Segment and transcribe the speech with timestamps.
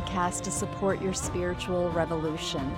[0.00, 2.72] podcast to support your spiritual revolution.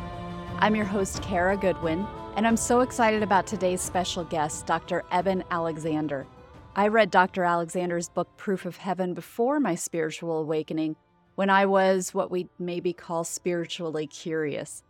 [0.58, 2.06] I'm your host, Kara Goodwin,
[2.36, 5.04] and I'm so excited about today's special guest, Dr.
[5.10, 6.26] Eben Alexander.
[6.74, 7.44] I read Dr.
[7.44, 10.96] Alexander's book, Proof of Heaven, before my spiritual awakening
[11.34, 14.82] when I was what we maybe call spiritually curious.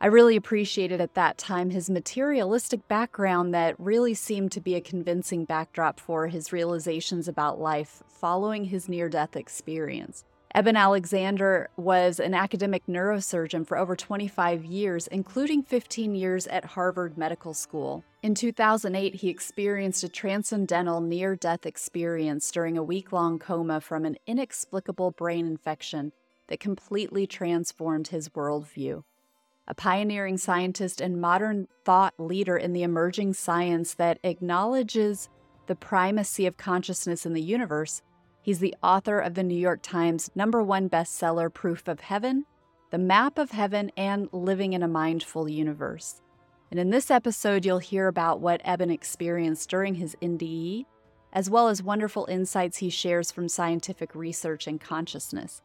[0.00, 4.80] I really appreciated at that time his materialistic background that really seemed to be a
[4.80, 10.24] convincing backdrop for his realizations about life following his near death experience.
[10.56, 17.18] Eben Alexander was an academic neurosurgeon for over 25 years, including 15 years at Harvard
[17.18, 18.02] Medical School.
[18.22, 24.06] In 2008, he experienced a transcendental near death experience during a week long coma from
[24.06, 26.12] an inexplicable brain infection
[26.46, 29.04] that completely transformed his worldview
[29.68, 35.28] a pioneering scientist and modern thought leader in the emerging science that acknowledges
[35.66, 38.00] the primacy of consciousness in the universe.
[38.46, 42.46] He's the author of the New York Times number one bestseller, Proof of Heaven,
[42.92, 46.20] The Map of Heaven, and Living in a Mindful Universe.
[46.70, 50.84] And in this episode, you'll hear about what Eben experienced during his NDE,
[51.32, 55.60] as well as wonderful insights he shares from scientific research and consciousness.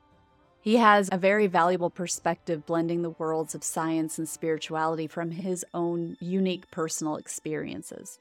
[0.60, 5.64] He has a very valuable perspective blending the worlds of science and spirituality from his
[5.76, 8.18] own unique personal experiences.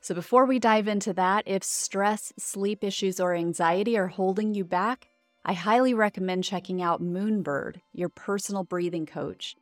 [0.00, 4.64] So, before we dive into that, if stress, sleep issues, or anxiety are holding you
[4.64, 5.08] back,
[5.44, 9.56] I highly recommend checking out Moonbird, your personal breathing coach.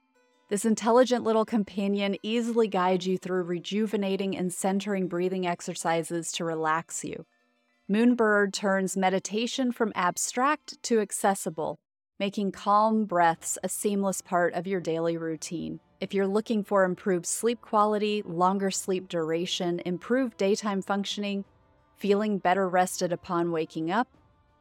[0.49, 7.05] This intelligent little companion easily guides you through rejuvenating and centering breathing exercises to relax
[7.05, 7.27] you.
[7.91, 11.79] Moonbird turns meditation from abstract to accessible
[12.19, 15.81] making calm breaths a seamless part of your daily routine.
[16.01, 21.45] If you're looking for improved sleep quality, longer sleep duration, improved daytime functioning,
[21.97, 24.07] feeling better rested upon waking up,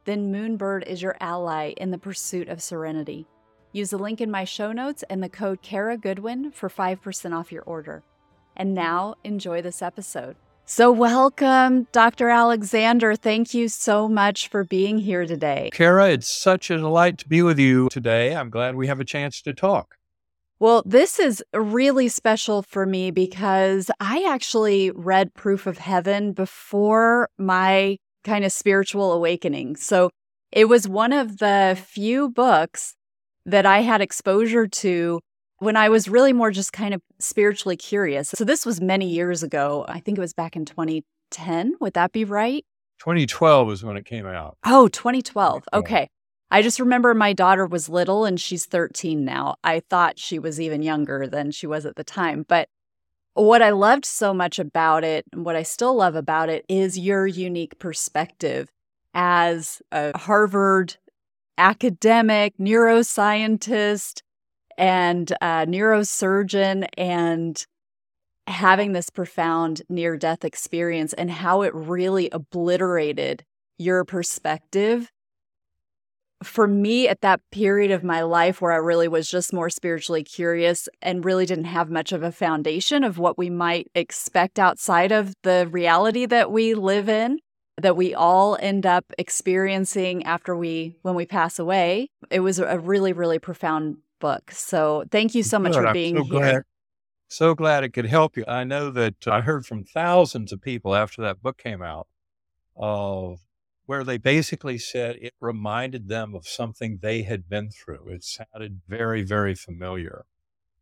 [0.04, 3.28] then Moonbird is your ally in the pursuit of serenity.
[3.70, 7.52] Use the link in my show notes and the code Kara Goodwin for 5% off
[7.52, 8.02] your order.
[8.56, 10.34] And now, enjoy this episode.
[10.64, 12.30] So, welcome, Dr.
[12.30, 13.14] Alexander.
[13.14, 15.70] Thank you so much for being here today.
[15.72, 18.34] Kara, it's such a delight to be with you today.
[18.34, 19.97] I'm glad we have a chance to talk.
[20.60, 27.28] Well, this is really special for me because I actually read Proof of Heaven before
[27.38, 29.76] my kind of spiritual awakening.
[29.76, 30.10] So,
[30.50, 32.94] it was one of the few books
[33.44, 35.20] that I had exposure to
[35.58, 38.30] when I was really more just kind of spiritually curious.
[38.30, 39.84] So this was many years ago.
[39.88, 41.74] I think it was back in 2010.
[41.80, 42.64] Would that be right?
[43.00, 44.56] 2012 was when it came out.
[44.64, 45.64] Oh, 2012.
[45.72, 46.08] Okay.
[46.50, 49.56] I just remember my daughter was little and she's 13 now.
[49.62, 52.44] I thought she was even younger than she was at the time.
[52.48, 52.68] But
[53.34, 56.98] what I loved so much about it, and what I still love about it, is
[56.98, 58.70] your unique perspective
[59.14, 60.96] as a Harvard
[61.56, 64.22] academic, neuroscientist,
[64.76, 67.66] and neurosurgeon and
[68.46, 73.44] having this profound near death experience and how it really obliterated
[73.76, 75.12] your perspective.
[76.42, 80.22] For me, at that period of my life where I really was just more spiritually
[80.22, 85.10] curious and really didn't have much of a foundation of what we might expect outside
[85.10, 87.40] of the reality that we live in,
[87.76, 92.78] that we all end up experiencing after we, when we pass away, it was a
[92.78, 94.52] really, really profound book.
[94.52, 95.86] So thank you so much Good.
[95.86, 96.40] for being so here.
[96.40, 96.62] Glad,
[97.28, 98.44] so glad it could help you.
[98.46, 102.06] I know that uh, I heard from thousands of people after that book came out
[102.76, 103.40] of
[103.88, 108.06] where they basically said it reminded them of something they had been through.
[108.08, 110.26] It sounded very, very familiar.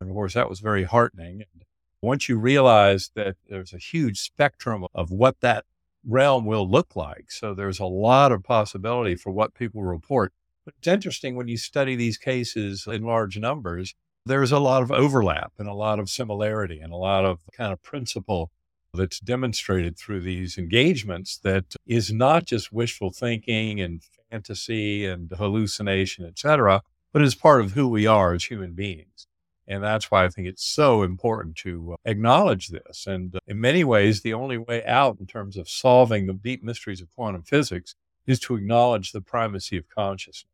[0.01, 1.45] And of course, that was very heartening.
[1.53, 1.63] And
[2.03, 5.67] once you realize that there's a huge spectrum of what that
[6.05, 10.33] realm will look like, so there's a lot of possibility for what people report.
[10.65, 13.95] But it's interesting when you study these cases in large numbers,
[14.25, 17.73] there's a lot of overlap and a lot of similarity and a lot of kind
[17.73, 18.51] of principle
[18.97, 26.27] that's demonstrated through these engagements that is not just wishful thinking and fantasy and hallucination,
[26.27, 26.83] et cetera,
[27.13, 29.29] but is part of who we are as human beings.
[29.69, 33.07] And that's why I think it's so important to uh, acknowledge this.
[33.07, 36.63] And uh, in many ways, the only way out in terms of solving the deep
[36.63, 37.95] mysteries of quantum physics
[38.27, 40.53] is to acknowledge the primacy of consciousness.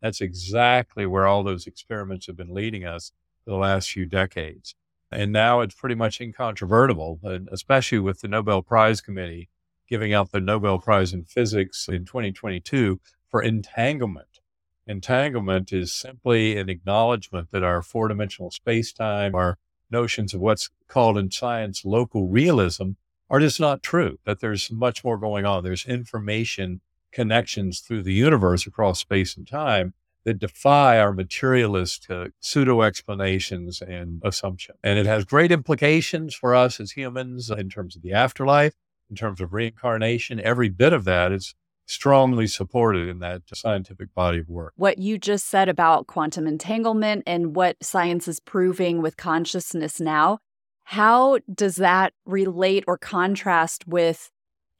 [0.00, 3.12] That's exactly where all those experiments have been leading us
[3.44, 4.74] for the last few decades.
[5.10, 7.20] And now it's pretty much incontrovertible,
[7.52, 9.48] especially with the Nobel Prize Committee
[9.88, 14.40] giving out the Nobel Prize in Physics in 2022 for entanglement.
[14.86, 19.58] Entanglement is simply an acknowledgement that our four dimensional space time, our
[19.90, 22.90] notions of what's called in science local realism,
[23.30, 25.64] are just not true, that there's much more going on.
[25.64, 26.80] There's information
[27.12, 33.80] connections through the universe across space and time that defy our materialist uh, pseudo explanations
[33.80, 34.78] and assumptions.
[34.82, 38.74] And it has great implications for us as humans in terms of the afterlife,
[39.10, 40.40] in terms of reincarnation.
[40.40, 41.54] Every bit of that is
[41.86, 44.72] strongly supported in that scientific body of work.
[44.76, 50.38] What you just said about quantum entanglement and what science is proving with consciousness now,
[50.84, 54.30] how does that relate or contrast with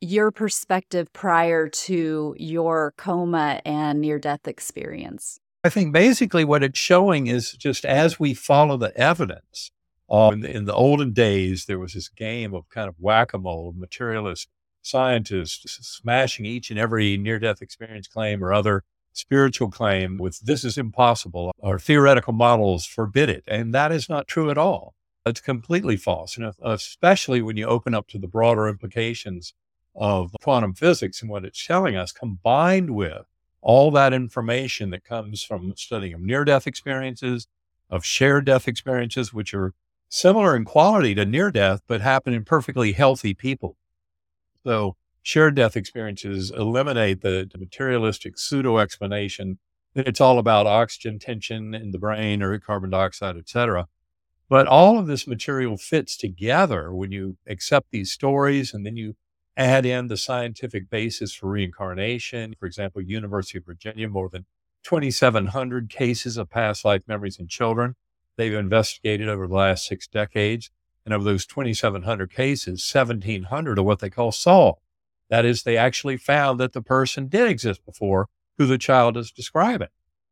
[0.05, 5.41] your perspective prior to your coma and near death experience?
[5.65, 9.71] I think basically what it's showing is just as we follow the evidence,
[10.11, 13.33] uh, in, the, in the olden days, there was this game of kind of whack
[13.33, 14.49] a mole materialist
[14.83, 18.85] scientists smashing each and every near death experience claim or other
[19.15, 21.53] spiritual claim with this is impossible.
[21.62, 23.45] Our theoretical models forbid it.
[23.49, 24.95] And that is not true at all.
[25.25, 26.37] It's completely false.
[26.37, 29.55] And especially when you open up to the broader implications
[29.94, 33.26] of quantum physics and what it's telling us, combined with
[33.61, 37.46] all that information that comes from studying of near death experiences,
[37.88, 39.73] of shared death experiences, which are
[40.08, 43.76] similar in quality to near death, but happen in perfectly healthy people.
[44.64, 49.58] So, shared death experiences eliminate the, materialistic pseudo explanation
[49.94, 53.87] that it's all about oxygen tension in the brain or carbon dioxide, et cetera.
[54.49, 59.17] But all of this material fits together when you accept these stories and then you
[59.56, 62.55] add in the scientific basis for reincarnation.
[62.59, 64.47] For example, University of Virginia, more than
[64.85, 67.97] 2,700 cases of past life memories in children
[68.37, 70.71] they've investigated over the last six decades.
[71.05, 74.81] And of those 2,700 cases, 1,700 are what they call solved.
[75.29, 79.31] That is, they actually found that the person did exist before who the child is
[79.31, 79.89] describing.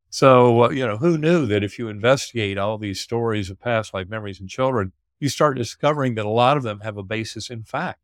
[0.09, 3.95] So, uh, you know, who knew that if you investigate all these stories of past
[3.95, 7.51] life memories in children, you start discovering that a lot of them have a basis
[7.51, 8.01] in fact.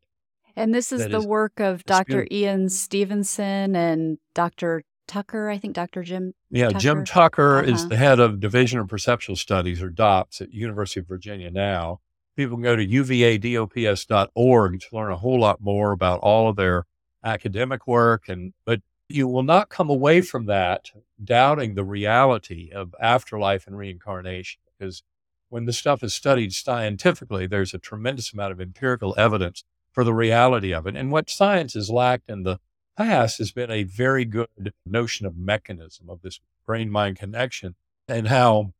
[0.59, 2.27] And this is the is work of Dr.
[2.29, 4.83] Ian Stevenson and Dr.
[5.07, 6.03] Tucker, I think Dr.
[6.03, 6.33] Jim.
[6.51, 6.79] Yeah, Tucker.
[6.79, 7.71] Jim Tucker uh-huh.
[7.71, 12.01] is the head of Division of Perceptual Studies or DOPS at University of Virginia now.
[12.35, 16.85] People can go to uvadops.org to learn a whole lot more about all of their
[17.23, 20.91] academic work and but you will not come away from that
[21.21, 25.03] doubting the reality of afterlife and reincarnation because
[25.49, 30.13] when the stuff is studied scientifically there's a tremendous amount of empirical evidence for the
[30.13, 30.95] reality of it.
[30.95, 32.59] And what science has lacked in the
[32.97, 37.75] past has been a very good notion of mechanism of this brain mind connection
[38.07, 38.73] and how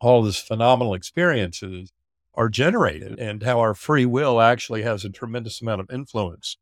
[0.00, 1.92] all this phenomenal experiences
[2.34, 6.56] are generated and how our free will actually has a tremendous amount of influence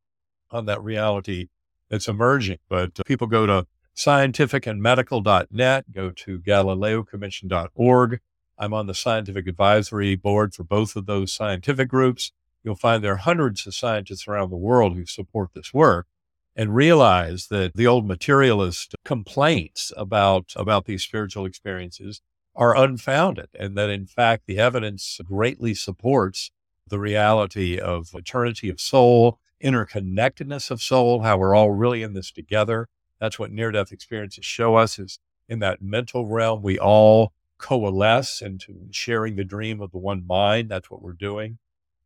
[0.51, 1.49] on that reality
[1.89, 2.59] that's emerging.
[2.69, 8.21] But uh, people go to scientificandmedical.net, go to galileocommission.org.
[8.59, 12.33] I'm on the scientific advisory board for both of those scientific groups
[12.63, 16.07] you'll find there are hundreds of scientists around the world who support this work
[16.55, 22.21] and realize that the old materialist complaints about, about these spiritual experiences
[22.55, 26.51] are unfounded and that in fact the evidence greatly supports
[26.89, 32.31] the reality of eternity of soul, interconnectedness of soul, how we're all really in this
[32.31, 32.89] together.
[33.19, 35.19] That's what near death experiences show us is
[35.49, 40.69] in that mental realm, we all coalesce into sharing the dream of the one mind.
[40.69, 41.59] That's what we're doing.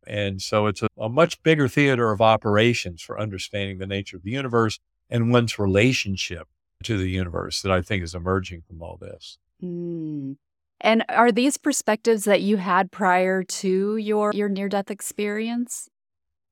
[0.06, 4.22] And so it's a, a, much bigger theater of operations for understanding the nature of
[4.22, 4.78] the universe
[5.10, 6.48] and one's relationship
[6.84, 9.38] to the universe that I think is emerging from all this.
[9.62, 10.36] Mm.
[10.80, 15.88] And are these perspectives that you had prior to your, your near death experience?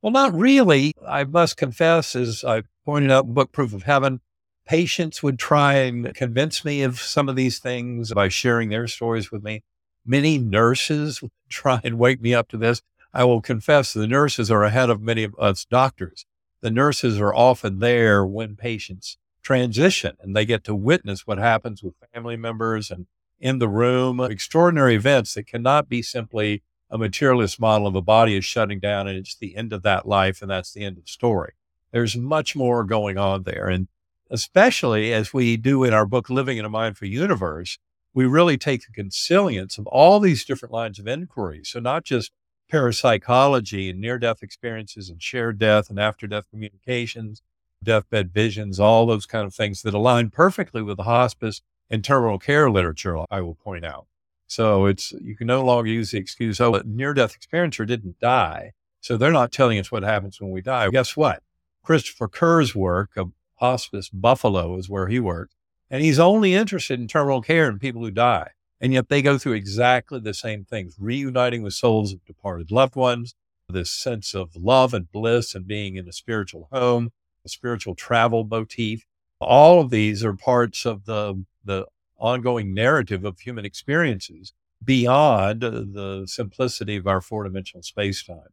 [0.02, 0.92] Well, not really.
[1.06, 4.20] I must confess, as I pointed out in Book Proof of Heaven,
[4.66, 9.30] patients would try and convince me of some of these things by sharing their stories
[9.30, 9.62] with me.
[10.04, 12.82] Many nurses would try and wake me up to this.
[13.14, 16.26] I will confess the nurses are ahead of many of us doctors.
[16.62, 21.80] The nurses are often there when patients transition and they get to witness what happens
[21.80, 23.06] with family members and
[23.38, 28.37] in the room, extraordinary events that cannot be simply a materialist model of a body
[28.37, 31.04] is shutting down and it's the end of that life and that's the end of
[31.04, 31.52] the story.
[31.92, 33.68] There's much more going on there.
[33.68, 33.87] And
[34.28, 37.78] especially as we do in our book, Living in a Mindful Universe,
[38.12, 41.61] we really take the consilience of all these different lines of inquiry.
[41.64, 42.33] So not just
[42.75, 47.40] parapsychology and near death experiences and shared death and after death communications,
[47.85, 52.37] deathbed visions, all those kind of things that align perfectly with the hospice and terminal
[52.37, 54.09] care literature, I will point out.
[54.49, 58.19] So it's, you can no longer use the excuse, oh, a near death experiencer didn't
[58.19, 58.73] die.
[59.00, 60.90] So they're not telling us what happens when we die.
[60.90, 61.45] Guess what?
[61.85, 65.54] Christopher Kerr's work of hospice Buffalo is where he worked.
[65.88, 68.50] And he's only interested in terminal care and people who die.
[68.84, 72.96] And yet they go through exactly the same things, reuniting with souls of departed loved
[72.96, 73.34] ones,
[73.66, 77.10] this sense of love and bliss and being in a spiritual home,
[77.46, 79.06] a spiritual travel motif.
[79.40, 81.86] All of these are parts of the, the
[82.18, 84.52] ongoing narrative of human experiences
[84.84, 88.52] beyond uh, the simplicity of our four dimensional space time.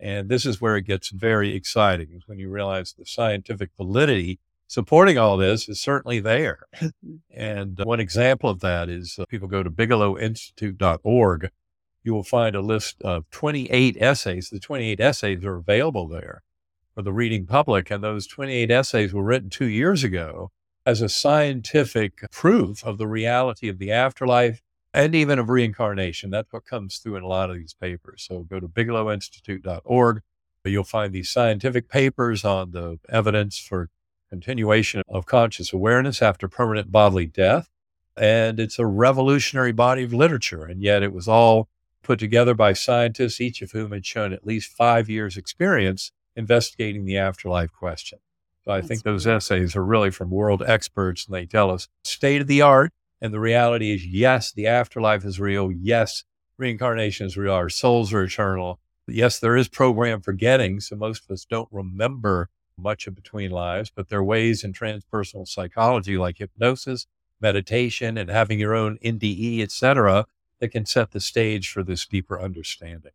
[0.00, 5.18] And this is where it gets very exciting when you realize the scientific validity supporting
[5.18, 6.60] all this is certainly there.
[7.30, 11.50] and one example of that is uh, people go to bigelowinstitute.org.
[12.02, 14.50] You will find a list of 28 essays.
[14.50, 16.42] The 28 essays are available there
[16.94, 17.90] for the reading public.
[17.90, 20.50] And those 28 essays were written two years ago
[20.84, 24.62] as a scientific proof of the reality of the afterlife
[24.94, 26.30] and even of reincarnation.
[26.30, 28.24] That's what comes through in a lot of these papers.
[28.28, 30.22] So go to bigelowinstitute.org.
[30.64, 33.88] You'll find these scientific papers on the evidence for
[34.30, 37.68] continuation of conscious awareness after permanent bodily death.
[38.16, 40.64] And it's a revolutionary body of literature.
[40.64, 41.68] And yet it was all
[42.02, 47.04] put together by scientists, each of whom had shown at least five years' experience investigating
[47.04, 48.18] the afterlife question.
[48.64, 51.88] So I That's think those essays are really from world experts, and they tell us
[52.04, 52.92] state of the art.
[53.20, 55.72] And the reality is, yes, the afterlife is real.
[55.72, 56.24] Yes,
[56.58, 57.54] reincarnation is real.
[57.54, 58.78] Our souls are eternal.
[59.08, 60.80] Yes, there is program forgetting.
[60.80, 64.72] So most of us don't remember much of between lives, but there are ways in
[64.72, 67.06] transpersonal psychology like hypnosis,
[67.40, 70.26] meditation, and having your own NDE, et cetera,
[70.60, 73.12] that can set the stage for this deeper understanding.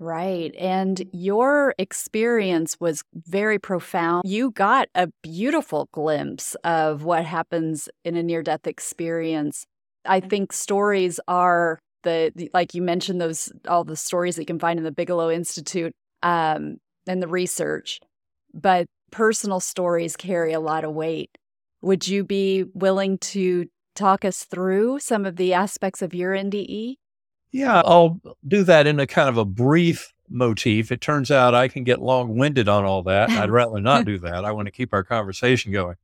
[0.00, 0.54] Right.
[0.56, 4.22] And your experience was very profound.
[4.24, 9.66] You got a beautiful glimpse of what happens in a near death experience.
[10.04, 14.46] I think stories are the, the, like you mentioned, those all the stories that you
[14.46, 15.92] can find in the Bigelow Institute
[16.22, 16.78] um,
[17.08, 17.98] and the research,
[18.52, 21.36] but personal stories carry a lot of weight.
[21.82, 26.96] Would you be willing to talk us through some of the aspects of your NDE?
[27.50, 30.92] Yeah, I'll do that in a kind of a brief motif.
[30.92, 33.30] It turns out I can get long winded on all that.
[33.30, 34.44] I'd rather not do that.
[34.44, 35.96] I want to keep our conversation going.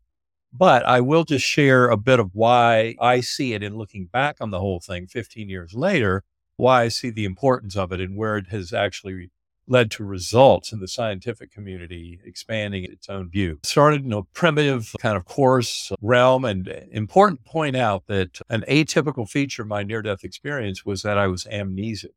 [0.52, 4.36] But I will just share a bit of why I see it in looking back
[4.40, 6.22] on the whole thing 15 years later,
[6.56, 9.30] why I see the importance of it and where it has actually
[9.66, 13.58] led to results in the scientific community expanding its own view.
[13.62, 18.64] Started in a primitive kind of coarse realm and important to point out that an
[18.68, 22.14] atypical feature of my near death experience was that I was amnesic,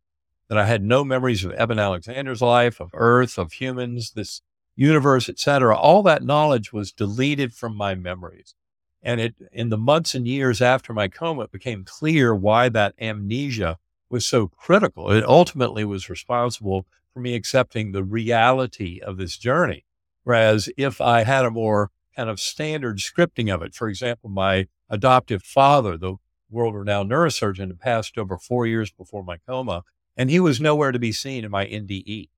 [0.50, 4.42] that I had no memories of Eben Alexander's life, of Earth, of humans, this
[4.76, 5.76] universe, etc.
[5.76, 8.54] All that knowledge was deleted from my memories.
[9.02, 12.94] And it in the months and years after my coma, it became clear why that
[13.00, 13.78] amnesia
[14.10, 15.12] was so critical.
[15.12, 16.86] It ultimately was responsible
[17.18, 19.84] for me accepting the reality of this journey.
[20.24, 24.68] Whereas if I had a more kind of standard scripting of it, for example, my
[24.88, 29.82] adoptive father, the world renowned neurosurgeon, had passed over four years before my coma,
[30.16, 32.30] and he was nowhere to be seen in my NDE.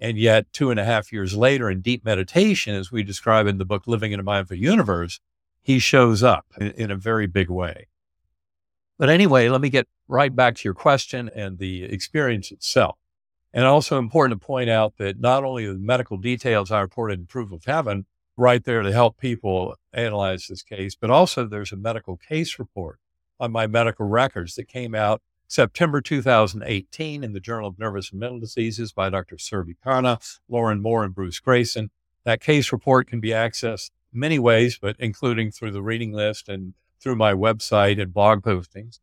[0.00, 3.58] And yet, two and a half years later, in deep meditation, as we describe in
[3.58, 5.20] the book Living in a Mindful Universe,
[5.62, 7.86] he shows up in, in a very big way.
[8.98, 12.98] But anyway, let me get right back to your question and the experience itself.
[13.54, 17.26] And also important to point out that not only the medical details I reported in
[17.26, 18.04] Proof of Heaven
[18.36, 22.98] right there to help people analyze this case, but also there's a medical case report
[23.38, 28.18] on my medical records that came out September 2018 in the Journal of Nervous and
[28.18, 29.36] Mental Diseases by Dr.
[29.36, 30.18] Surbhi Khanna,
[30.48, 31.90] Lauren Moore, and Bruce Greyson.
[32.24, 36.74] That case report can be accessed many ways, but including through the reading list and
[37.00, 38.98] through my website and blog postings.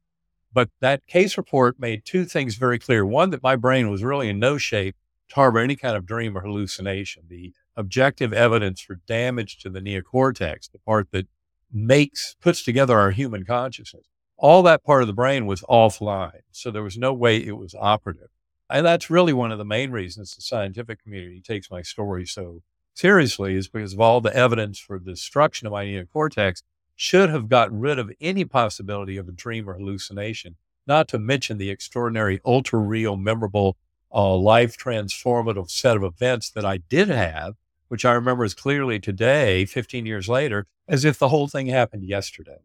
[0.53, 3.05] But that case report made two things very clear.
[3.05, 4.95] One, that my brain was really in no shape
[5.29, 7.23] to harbor any kind of dream or hallucination.
[7.29, 11.27] The objective evidence for damage to the neocortex, the part that
[11.71, 16.41] makes, puts together our human consciousness, all that part of the brain was offline.
[16.51, 18.29] So there was no way it was operative.
[18.69, 22.61] And that's really one of the main reasons the scientific community takes my story so
[22.93, 26.63] seriously is because of all the evidence for the destruction of my neocortex
[27.01, 30.55] should have gotten rid of any possibility of a dream or hallucination,
[30.85, 33.75] not to mention the extraordinary, ultra real, memorable,
[34.13, 37.55] uh, life transformative set of events that I did have,
[37.87, 42.03] which I remember as clearly today, 15 years later, as if the whole thing happened
[42.03, 42.59] yesterday.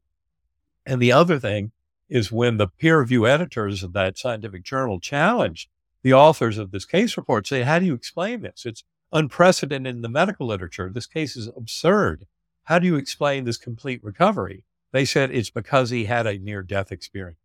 [0.85, 1.73] And the other thing
[2.11, 5.71] is when the peer review editors of that scientific journal challenged
[6.03, 8.67] the authors of this case report, say, How do you explain this?
[8.67, 10.91] It's unprecedented in the medical literature.
[10.93, 12.27] This case is absurd.
[12.67, 14.65] How do you explain this complete recovery?
[14.91, 17.39] They said it's because he had a near death experience.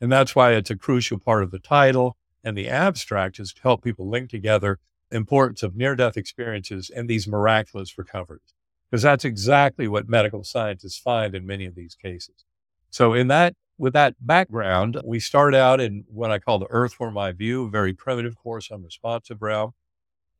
[0.00, 3.62] And that's why it's a crucial part of the title and the abstract is to
[3.62, 4.78] help people link together
[5.10, 8.54] the importance of near death experiences and these miraculous recoveries.
[8.88, 12.44] Because that's exactly what medical scientists find in many of these cases.
[12.90, 17.18] So in that, with that background, we start out in what I call the earthworm's
[17.18, 19.72] eye view, a very primitive course on responsive realm.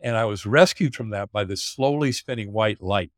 [0.00, 3.10] And I was rescued from that by this slowly spinning white light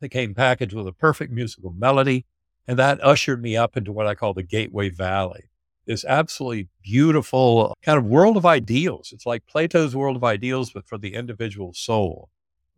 [0.00, 2.24] that came packaged with a perfect musical melody
[2.66, 5.50] And that ushered me up into what I call the Gateway Valley,
[5.86, 9.10] this absolutely beautiful kind of world of ideals.
[9.12, 12.28] It's like Plato's world of ideals, but for the individual soul.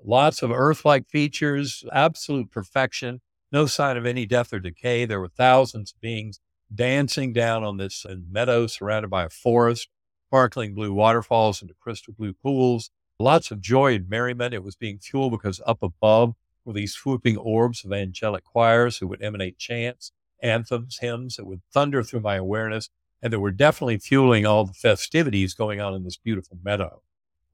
[0.02, 3.20] Lots of earth like features, absolute perfection,
[3.52, 5.04] no sign of any death or decay.
[5.06, 6.38] There were thousands of beings
[6.72, 9.88] dancing down on this uh, meadow surrounded by a forest,
[10.28, 12.90] sparkling blue waterfalls into crystal blue pools.
[13.18, 14.54] Lots of joy and merriment.
[14.54, 19.08] It was being fueled because up above were these swooping orbs of angelic choirs who
[19.08, 20.12] would emanate chants,
[20.42, 22.88] anthems, hymns that would thunder through my awareness.
[23.22, 27.02] And that were definitely fueling all the festivities going on in this beautiful meadow.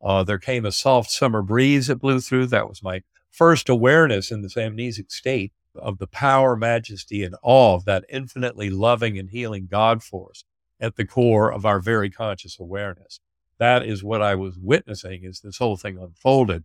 [0.00, 2.46] Uh, there came a soft summer breeze that blew through.
[2.46, 7.74] That was my first awareness in this amnesic state of the power, majesty, and awe
[7.74, 10.44] of that infinitely loving and healing God force
[10.78, 13.18] at the core of our very conscious awareness.
[13.58, 16.64] That is what I was witnessing as this whole thing unfolded.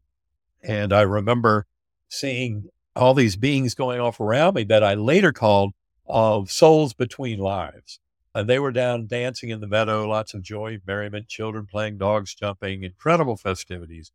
[0.61, 1.65] And I remember
[2.11, 5.71] seeing all these beings going off around me that I later called
[6.05, 7.99] of souls between lives.
[8.35, 12.35] And they were down dancing in the meadow, lots of joy, merriment, children playing, dogs
[12.35, 14.11] jumping, incredible festivities.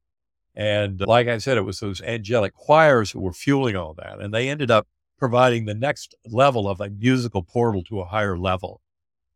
[0.54, 4.20] And like I said, it was those angelic choirs that were fueling all that.
[4.20, 4.86] And they ended up
[5.18, 8.80] providing the next level of a musical portal to a higher level.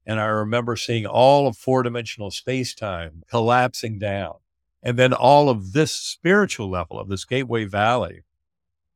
[0.07, 4.37] And I remember seeing all of four dimensional space time collapsing down.
[4.83, 8.23] And then all of this spiritual level of this Gateway Valley.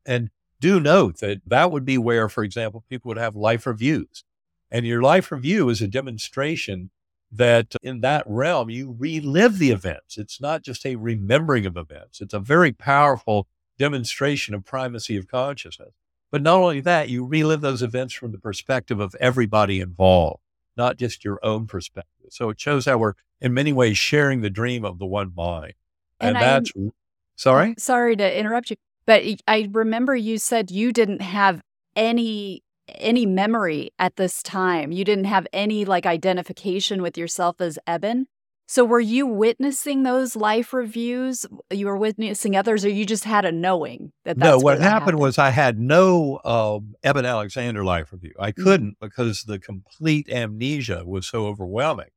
[0.06, 0.30] And
[0.60, 4.24] do note that that would be where, for example, people would have life reviews.
[4.70, 6.90] And your life review is a demonstration
[7.30, 10.16] that in that realm, you relive the events.
[10.16, 15.26] It's not just a remembering of events, it's a very powerful demonstration of primacy of
[15.26, 15.94] consciousness.
[16.30, 20.40] But not only that, you relive those events from the perspective of everybody involved,
[20.76, 22.30] not just your own perspective.
[22.30, 25.74] So it shows how we're in many ways sharing the dream of the one mind.
[26.18, 26.88] And, and that's I,
[27.36, 27.74] sorry?
[27.78, 31.60] Sorry to interrupt you, but I remember you said you didn't have
[31.96, 34.92] any any memory at this time.
[34.92, 38.26] You didn't have any like identification with yourself as Eben.
[38.66, 41.44] So were you witnessing those life reviews?
[41.70, 44.38] You were witnessing others, or you just had a knowing that?
[44.38, 48.32] no, what happened, happened, was I had no um, Eben Alexander life review.
[48.38, 48.64] I mm-hmm.
[48.64, 49.06] couldn't mm-hmm.
[49.06, 52.08] because the complete amnesia was so overwhelming.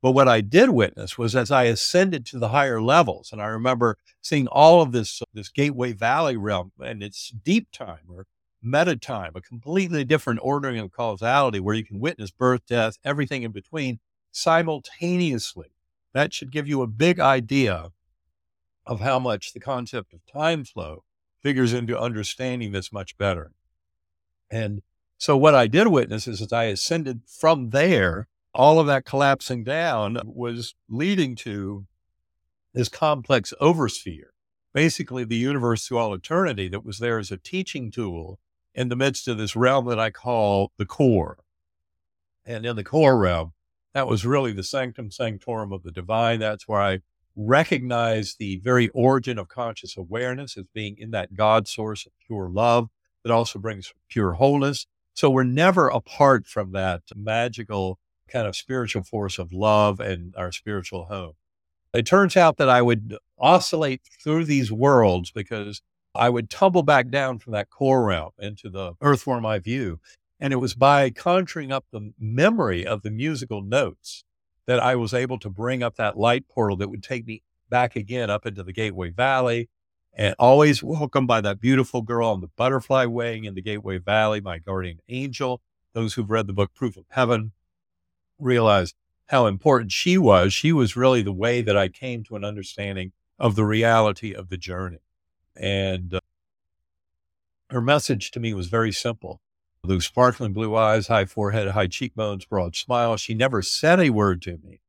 [0.00, 3.46] But what I did witness was as I ascended to the higher levels, and I
[3.46, 8.26] remember seeing all of this this Gateway Valley realm and its deep time or
[8.62, 13.42] meta time, a completely different ordering of causality where you can witness birth, death, everything
[13.42, 13.98] in between
[14.30, 15.68] simultaneously.
[16.12, 17.90] That should give you a big idea
[18.86, 21.04] of how much the concept of time flow
[21.42, 23.52] figures into understanding this much better.
[24.50, 24.82] And
[25.18, 29.64] so, what I did witness is as I ascended from there, all of that collapsing
[29.64, 31.86] down was leading to
[32.74, 34.30] this complex oversphere,
[34.72, 38.38] basically the universe through all eternity that was there as a teaching tool
[38.74, 41.38] in the midst of this realm that I call the core.
[42.44, 43.52] And in the core realm,
[43.94, 46.40] that was really the sanctum sanctorum of the divine.
[46.40, 47.00] That's where I
[47.34, 52.48] recognize the very origin of conscious awareness as being in that God source of pure
[52.48, 52.88] love
[53.22, 54.86] that also brings pure wholeness.
[55.14, 60.52] So we're never apart from that magical kind of spiritual force of love and our
[60.52, 61.32] spiritual home.
[61.94, 65.82] It turns out that I would oscillate through these worlds because
[66.14, 70.00] I would tumble back down from that core realm into the earth earthworm I view.
[70.40, 74.24] And it was by conjuring up the memory of the musical notes
[74.66, 77.96] that I was able to bring up that light portal that would take me back
[77.96, 79.68] again up into the Gateway Valley
[80.14, 84.40] and always welcomed by that beautiful girl on the butterfly wing in the Gateway Valley,
[84.40, 85.60] my guardian angel.
[85.94, 87.52] Those who've read the book Proof of Heaven
[88.38, 88.94] realize
[89.26, 90.52] how important she was.
[90.52, 94.48] She was really the way that I came to an understanding of the reality of
[94.48, 94.98] the journey.
[95.54, 96.20] And uh,
[97.70, 99.40] her message to me was very simple.
[99.84, 103.16] Those sparkling blue eyes, high forehead, high cheekbones, broad smile.
[103.16, 104.80] She never said a word to me,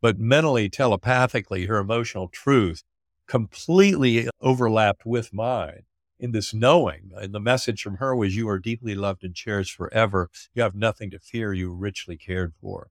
[0.00, 2.84] but mentally, telepathically, her emotional truth
[3.26, 5.82] completely overlapped with mine
[6.18, 7.10] in this knowing.
[7.16, 10.30] And the message from her was, You are deeply loved and cherished forever.
[10.54, 11.52] You have nothing to fear.
[11.52, 12.88] You are richly cared for.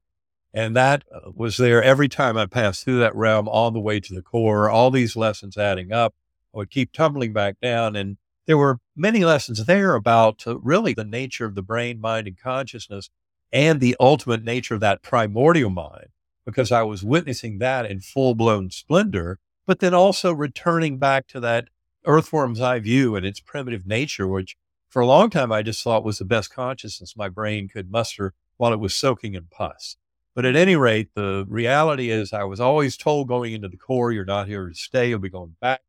[0.56, 4.00] And that uh, was there every time I passed through that realm, all the way
[4.00, 6.16] to the core, all these lessons adding up.
[6.54, 7.98] I would keep tumbling back down.
[7.98, 8.16] And
[8.48, 12.40] there were many lessons there about uh, really the nature of the brain, mind, and
[12.40, 13.10] consciousness
[13.52, 16.08] and the ultimate nature of that primordial mind,
[16.46, 21.42] because I was witnessing that in full blown splendor, but then also returning back to
[21.42, 21.68] that
[22.06, 24.56] earthworm's eye view and its primitive nature, which
[24.88, 28.34] for a long time I just thought was the best consciousness my brain could muster
[28.56, 29.98] while it was soaking in pus.
[30.36, 34.12] But at any rate, the reality is I was always told going into the core,
[34.12, 35.82] you're not here to stay, you'll be going back.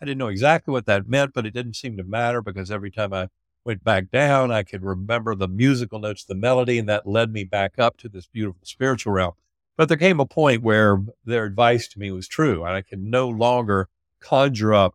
[0.00, 2.90] I didn't know exactly what that meant, but it didn't seem to matter because every
[2.90, 3.28] time I
[3.66, 4.50] went back down.
[4.50, 8.08] I could remember the musical notes, the melody, and that led me back up to
[8.08, 9.32] this beautiful spiritual realm.
[9.76, 13.02] But there came a point where their advice to me was true, and I could
[13.02, 13.88] no longer
[14.20, 14.94] conjure up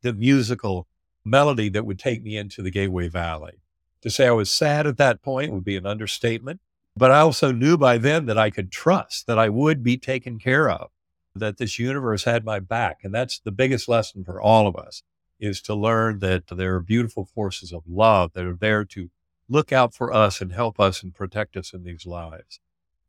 [0.00, 0.88] the musical
[1.24, 3.60] melody that would take me into the Gateway Valley.
[4.00, 6.60] To say I was sad at that point would be an understatement.
[6.96, 10.38] But I also knew by then that I could trust that I would be taken
[10.38, 10.90] care of,
[11.34, 12.98] that this universe had my back.
[13.02, 15.02] And that's the biggest lesson for all of us
[15.40, 19.10] is to learn that there are beautiful forces of love that are there to
[19.48, 22.60] look out for us and help us and protect us in these lives.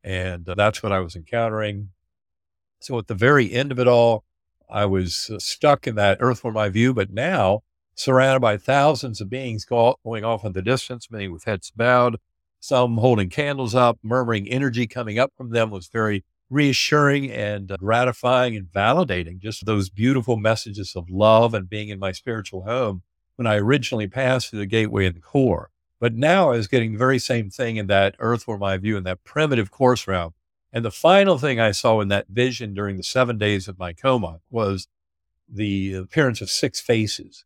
[0.03, 1.89] And uh, that's what I was encountering.
[2.79, 4.23] So at the very end of it all,
[4.69, 7.61] I was uh, stuck in that earthworm's eye view, but now
[7.95, 12.17] surrounded by thousands of beings going off in the distance, many with heads bowed,
[12.63, 17.75] some holding candles up, murmuring energy coming up from them was very reassuring and uh,
[17.75, 19.37] gratifying and validating.
[19.37, 23.01] Just those beautiful messages of love and being in my spiritual home
[23.35, 25.71] when I originally passed through the gateway in the core.
[25.99, 29.03] But now I was getting the very same thing in that earthworm's eye view in
[29.03, 30.33] that primitive coarse realm.
[30.71, 33.91] And the final thing I saw in that vision during the seven days of my
[33.91, 34.87] coma was
[35.49, 37.43] the appearance of six faces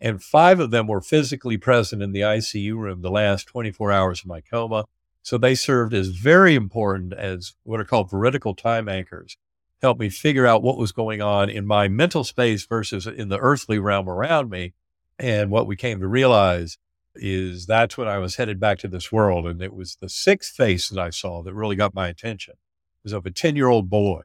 [0.00, 4.20] and five of them were physically present in the ICU room the last 24 hours
[4.20, 4.84] of my coma.
[5.22, 9.38] So they served as very important as what are called veridical time anchors,
[9.80, 13.38] helped me figure out what was going on in my mental space versus in the
[13.38, 14.74] earthly realm around me.
[15.18, 16.76] And what we came to realize
[17.14, 19.46] is that's when I was headed back to this world.
[19.46, 22.54] And it was the sixth face that I saw that really got my attention.
[22.54, 24.22] It was of a 10 year old boy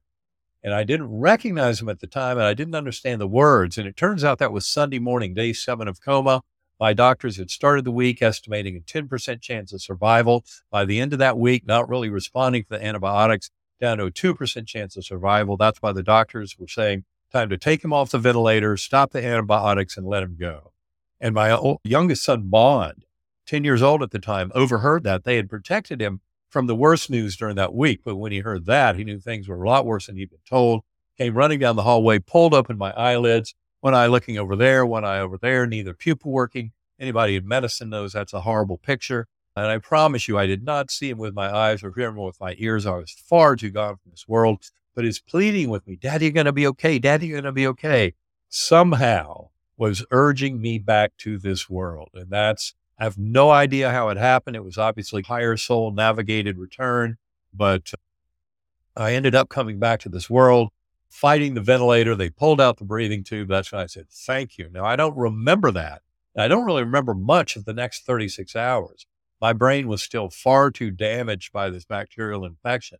[0.63, 3.77] and I didn't recognize him at the time and I didn't understand the words.
[3.77, 6.41] And it turns out that was Sunday morning, day seven of coma.
[6.79, 10.45] My doctors had started the week estimating a 10% chance of survival.
[10.71, 13.49] By the end of that week, not really responding to the antibiotics,
[13.81, 15.57] down to a 2% chance of survival.
[15.57, 19.23] That's why the doctors were saying, time to take him off the ventilator, stop the
[19.25, 20.71] antibiotics, and let him go.
[21.19, 23.05] And my youngest son, Bond,
[23.45, 25.25] 10 years old at the time, overheard that.
[25.25, 28.01] They had protected him from the worst news during that week.
[28.03, 30.39] But when he heard that, he knew things were a lot worse than he'd been
[30.47, 30.81] told.
[31.17, 35.05] Came running down the hallway, pulled open my eyelids, one eye looking over there, one
[35.05, 36.71] eye over there, neither pupil working.
[36.99, 39.27] Anybody in medicine knows that's a horrible picture.
[39.55, 42.15] And I promise you, I did not see him with my eyes or hear him
[42.15, 42.85] with my ears.
[42.85, 44.63] I was far too gone from this world.
[44.95, 46.99] But his pleading with me, Daddy, you're going to be okay.
[46.99, 48.15] Daddy, you're going to be okay,
[48.49, 52.09] somehow was urging me back to this world.
[52.13, 54.57] And that's I have no idea how it happened.
[54.57, 57.17] It was obviously higher soul navigated return,
[57.53, 60.69] but uh, I ended up coming back to this world,
[61.09, 62.13] fighting the ventilator.
[62.13, 63.47] They pulled out the breathing tube.
[63.47, 64.69] That's when I said, thank you.
[64.69, 66.01] Now, I don't remember that.
[66.37, 69.05] I don't really remember much of the next 36 hours.
[69.41, 72.97] My brain was still far too damaged by this bacterial infection.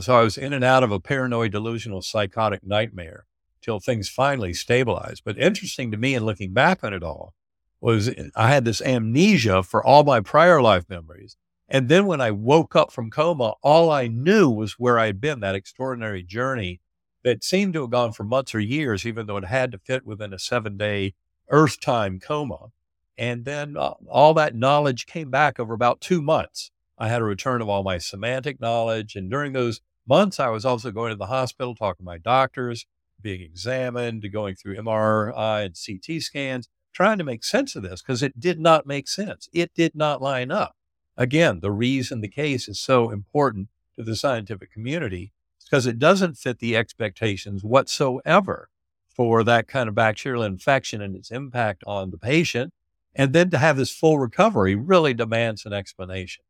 [0.00, 3.26] So I was in and out of a paranoid delusional psychotic nightmare
[3.60, 5.22] till things finally stabilized.
[5.24, 7.34] But interesting to me in looking back on it all
[7.80, 11.36] was I had this amnesia for all my prior life memories.
[11.68, 15.40] And then when I woke up from coma, all I knew was where I'd been,
[15.40, 16.80] that extraordinary journey
[17.22, 20.04] that seemed to have gone for months or years, even though it had to fit
[20.04, 21.14] within a seven day
[21.48, 22.68] Earth time coma.
[23.16, 26.70] And then uh, all that knowledge came back over about two months.
[26.98, 29.14] I had a return of all my semantic knowledge.
[29.14, 32.86] And during those months, I was also going to the hospital, talking to my doctors,
[33.20, 38.22] being examined, going through MRI and CT scans trying to make sense of this because
[38.22, 39.48] it did not make sense.
[39.52, 40.76] It did not line up.
[41.16, 45.98] Again, the reason the case is so important to the scientific community is because it
[45.98, 48.70] doesn't fit the expectations whatsoever
[49.08, 52.72] for that kind of bacterial infection and its impact on the patient.
[53.14, 56.44] And then to have this full recovery really demands an explanation.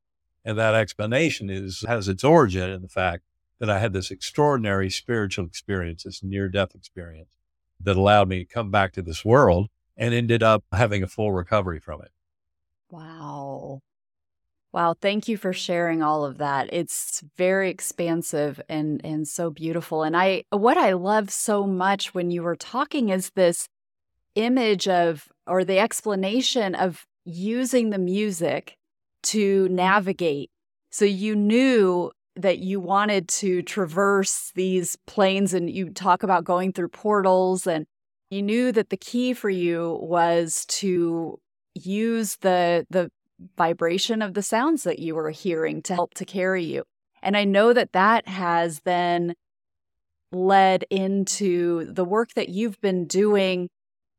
[0.44, 3.24] And that explanation is has its origin in the fact
[3.58, 7.36] that I had this extraordinary spiritual experience, this near death experience
[7.80, 9.68] that allowed me to come back to this world
[10.00, 12.10] and ended up having a full recovery from it.
[12.90, 13.80] Wow.
[14.72, 16.70] Wow, thank you for sharing all of that.
[16.72, 20.02] It's very expansive and and so beautiful.
[20.02, 23.68] And I what I love so much when you were talking is this
[24.36, 28.76] image of or the explanation of using the music
[29.24, 30.50] to navigate.
[30.90, 36.72] So you knew that you wanted to traverse these planes and you talk about going
[36.72, 37.86] through portals and
[38.30, 41.38] you knew that the key for you was to
[41.74, 43.10] use the the
[43.56, 46.84] vibration of the sounds that you were hearing to help to carry you.
[47.22, 49.34] And I know that that has then
[50.32, 53.68] led into the work that you've been doing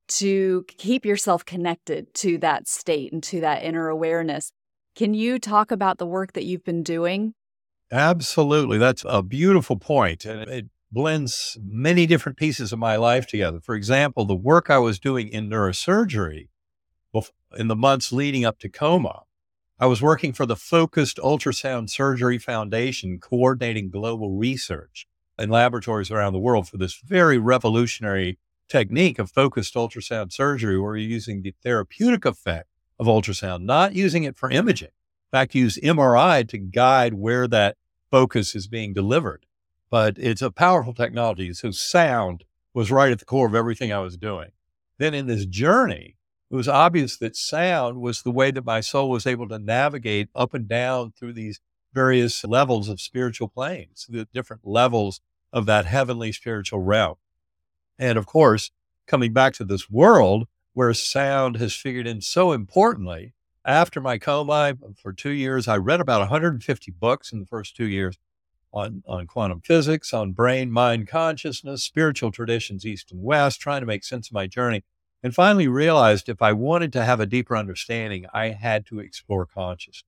[0.08, 4.52] to keep yourself connected to that state and to that inner awareness.
[4.96, 7.34] Can you talk about the work that you've been doing?
[7.92, 8.78] Absolutely.
[8.78, 10.26] That's a beautiful point.
[10.26, 13.60] And it blends many different pieces of my life together.
[13.62, 16.50] For example, the work I was doing in neurosurgery
[17.58, 19.24] in the months leading up to coma,
[19.80, 25.08] I was working for the Focused Ultrasound Surgery Foundation, coordinating global research
[25.40, 28.38] in laboratories around the world for this very revolutionary
[28.70, 34.24] technique of focused ultrasound surgery, where you're using the therapeutic effect of ultrasound, not using
[34.24, 34.90] it for imaging.
[34.90, 37.76] In fact, use MRI to guide where that
[38.12, 39.46] focus is being delivered.
[39.92, 41.54] But it's a powerful technology.
[41.54, 44.52] So sound was right at the core of everything I was doing.
[44.98, 46.16] Then in this journey,
[46.50, 50.30] it was obvious that sound was the way that my soul was able to navigate
[50.34, 51.60] up and down through these
[51.94, 55.20] various levels of spiritual planes, the different levels
[55.52, 57.16] of that heavenly spiritual realm.
[58.00, 58.72] And of course,
[59.08, 63.34] coming back to this world where sound has figured in so importantly,
[63.66, 67.88] after my coma for two years, I read about 150 books in the first two
[67.88, 68.18] years
[68.74, 73.88] on, on quantum physics, on brain, mind, consciousness, spiritual traditions, East and West, trying to
[73.88, 74.84] make sense of my journey
[75.24, 79.46] and finally realized if I wanted to have a deeper understanding, I had to explore
[79.46, 80.06] consciousness.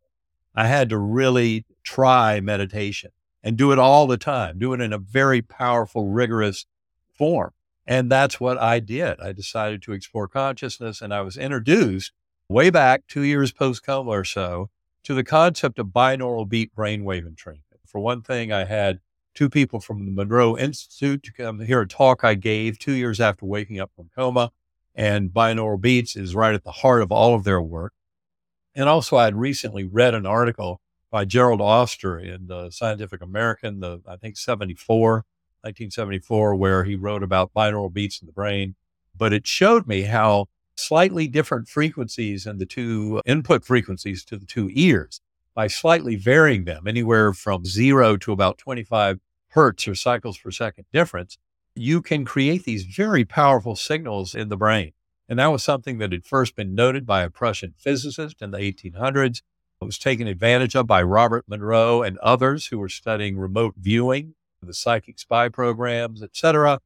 [0.56, 3.12] I had to really try meditation
[3.43, 6.65] and do it all the time, do it in a very powerful, rigorous
[7.13, 7.52] form.
[7.86, 9.19] And that's what I did.
[9.19, 12.12] I decided to explore consciousness and I was introduced
[12.47, 14.69] way back two years post coma or so
[15.04, 17.62] to the concept of binaural beat brainwave entrainment.
[17.93, 18.99] For one thing, I had
[19.36, 23.21] two people from the Monroe Institute to come hear a talk I gave two years
[23.21, 24.51] after waking up from coma
[24.95, 27.93] and binaural beats is right at the heart of all of their work.
[28.73, 33.79] And also, I had recently read an article by Gerald Oster in the Scientific American,
[33.79, 35.25] the I think 74,
[35.62, 38.73] 1974, where he wrote about binaural beats in the brain.
[39.15, 44.47] But it showed me how slightly different frequencies and the two input frequencies to the
[44.47, 45.21] two ears
[45.56, 50.86] by slightly varying them anywhere from zero to about 25 hertz or cycles per second
[50.92, 51.38] difference
[51.76, 54.94] you can create these very powerful signals in the brain.
[55.28, 58.60] And that was something that had first been noted by a Prussian physicist in the
[58.60, 59.42] 1800s.
[59.82, 64.36] It was taken advantage of by Robert Monroe and others who were studying remote viewing,
[64.62, 66.80] the psychic spy programs, etc.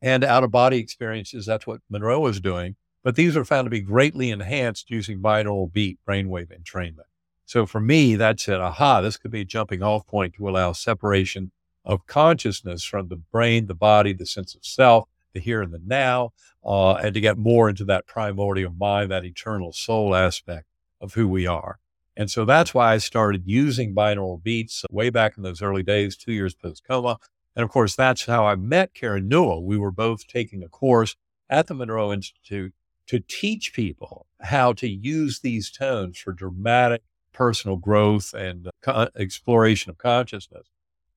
[0.00, 2.76] And out of body experiences, that's what Monroe was doing.
[3.02, 7.08] But these were found to be greatly enhanced using binaural beat brainwave entrainment.
[7.44, 10.72] So for me, that said, aha, this could be a jumping off point to allow
[10.72, 11.52] separation
[11.84, 15.80] of consciousness from the brain, the body, the sense of self, the here and the
[15.84, 16.32] now,
[16.64, 20.66] uh, and to get more into that primordial mind, that eternal soul aspect
[21.00, 21.78] of who we are.
[22.16, 26.16] And so that's why I started using binaural beats way back in those early days,
[26.16, 27.18] two years post coma.
[27.56, 29.64] And of course, that's how I met Karen Newell.
[29.64, 31.16] We were both taking a course
[31.50, 32.72] at the Monroe Institute
[33.06, 37.02] to teach people how to use these tones for dramatic
[37.34, 40.68] personal growth and uh, exploration of consciousness.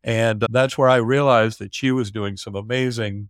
[0.03, 3.29] And that's where I realized that she was doing some amazing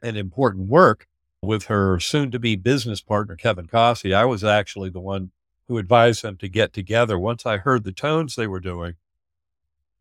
[0.00, 1.08] and important work
[1.42, 4.14] with her soon to be business partner, Kevin Kossi.
[4.14, 5.30] I was actually the one
[5.66, 7.18] who advised them to get together.
[7.18, 8.94] Once I heard the tones they were doing,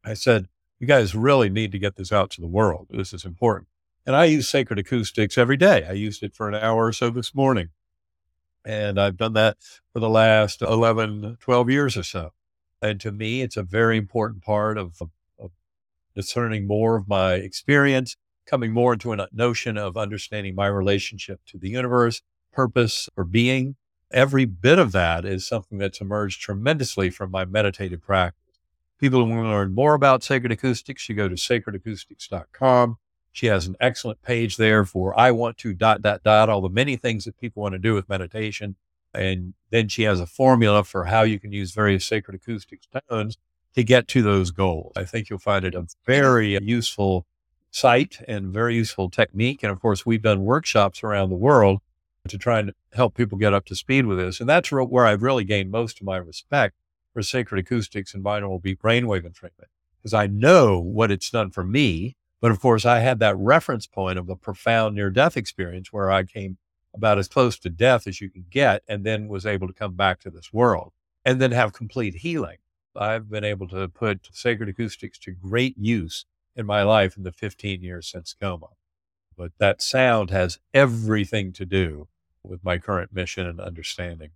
[0.03, 0.47] I said,
[0.79, 2.87] You guys really need to get this out to the world.
[2.89, 3.67] This is important.
[4.05, 5.85] And I use sacred acoustics every day.
[5.87, 7.69] I used it for an hour or so this morning.
[8.67, 9.55] And I've done that
[9.93, 12.33] for the last 11, 12 years or so.
[12.81, 15.01] And to me, it's a very important part of
[16.13, 21.57] discerning more of my experience, coming more into a notion of understanding my relationship to
[21.57, 23.77] the universe, purpose or being.
[24.11, 28.59] Every bit of that is something that's emerged tremendously from my meditative practice.
[28.99, 32.97] People who want to learn more about sacred acoustics, you go to sacredacoustics.com.
[33.37, 36.69] She has an excellent page there for I want to dot, dot, dot, all the
[36.69, 38.77] many things that people want to do with meditation.
[39.13, 43.37] And then she has a formula for how you can use various sacred acoustics tones
[43.75, 44.93] to get to those goals.
[44.95, 47.27] I think you'll find it a very useful
[47.69, 49.61] site and very useful technique.
[49.61, 51.81] And of course, we've done workshops around the world
[52.29, 54.39] to try and help people get up to speed with this.
[54.39, 56.73] And that's where I've really gained most of my respect
[57.13, 59.69] for sacred acoustics and binaural beat brainwave entrainment
[60.01, 62.16] because I know what it's done for me.
[62.39, 66.11] But of course, I had that reference point of a profound near death experience where
[66.11, 66.57] I came
[66.93, 69.93] about as close to death as you can get and then was able to come
[69.95, 70.93] back to this world
[71.25, 72.57] and then have complete healing.
[72.95, 77.31] I've been able to put sacred acoustics to great use in my life in the
[77.31, 78.67] 15 years since coma.
[79.37, 82.07] But that sound has everything to do
[82.43, 84.31] with my current mission and understanding.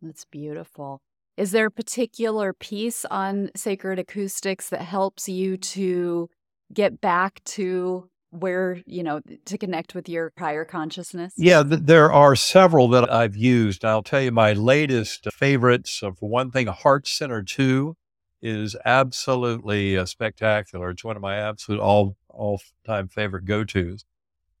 [0.00, 1.00] That's beautiful.
[1.36, 6.30] Is there a particular piece on sacred acoustics that helps you to
[6.72, 11.34] get back to where, you know, to connect with your higher consciousness?
[11.36, 13.84] Yeah, th- there are several that I've used.
[13.84, 15.98] I'll tell you my latest favorites.
[15.98, 17.96] For one thing, Heart Center 2
[18.42, 20.90] is absolutely uh, spectacular.
[20.90, 24.04] It's one of my absolute all all time favorite go tos.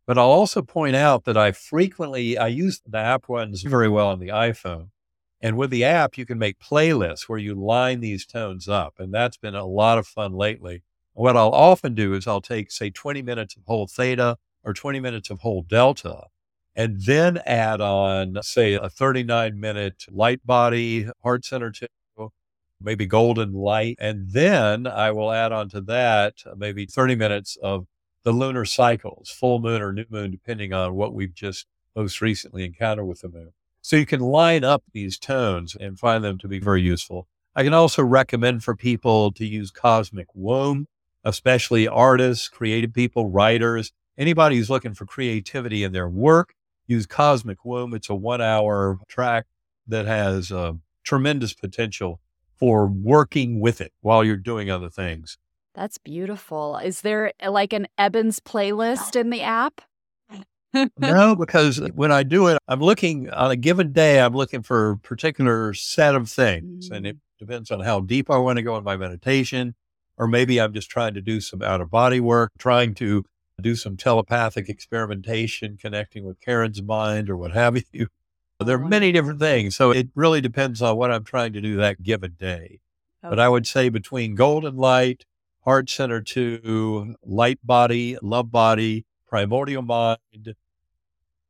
[0.06, 4.08] But I'll also point out that I frequently I use the app runs very well
[4.08, 4.88] on the iPhone.
[5.40, 8.94] And with the app, you can make playlists where you line these tones up.
[8.98, 10.82] And that's been a lot of fun lately.
[11.14, 14.98] What I'll often do is I'll take, say, 20 minutes of whole theta or 20
[14.98, 16.24] minutes of whole delta,
[16.74, 21.86] and then add on, say, a 39 minute light body, heart center two,
[22.80, 23.96] maybe golden light.
[24.00, 27.86] And then I will add on to that maybe 30 minutes of
[28.24, 32.64] the lunar cycles, full moon or new moon, depending on what we've just most recently
[32.64, 33.52] encountered with the moon.
[33.82, 37.28] So you can line up these tones and find them to be very useful.
[37.54, 40.88] I can also recommend for people to use Cosmic Womb,
[41.24, 46.54] especially artists, creative people, writers, anybody who's looking for creativity in their work.
[46.86, 47.94] Use Cosmic Womb.
[47.94, 49.46] It's a one hour track
[49.86, 52.20] that has uh, tremendous potential
[52.56, 55.38] for working with it while you're doing other things.
[55.74, 56.78] That's beautiful.
[56.78, 59.80] Is there uh, like an Eben's playlist in the app?
[60.98, 64.90] no, because when I do it, I'm looking on a given day, I'm looking for
[64.90, 66.90] a particular set of things.
[66.90, 67.20] And it mm.
[67.38, 69.74] depends on how deep I want to go in my meditation.
[70.16, 73.24] Or maybe I'm just trying to do some out of body work, trying to
[73.60, 78.08] do some telepathic experimentation, connecting with Karen's mind or what have you.
[78.60, 78.88] There are uh-huh.
[78.88, 79.76] many different things.
[79.76, 82.80] So it really depends on what I'm trying to do that given day.
[83.22, 83.30] Okay.
[83.30, 85.24] But I would say between golden light,
[85.64, 90.54] heart center two, light body, love body, primordial mind,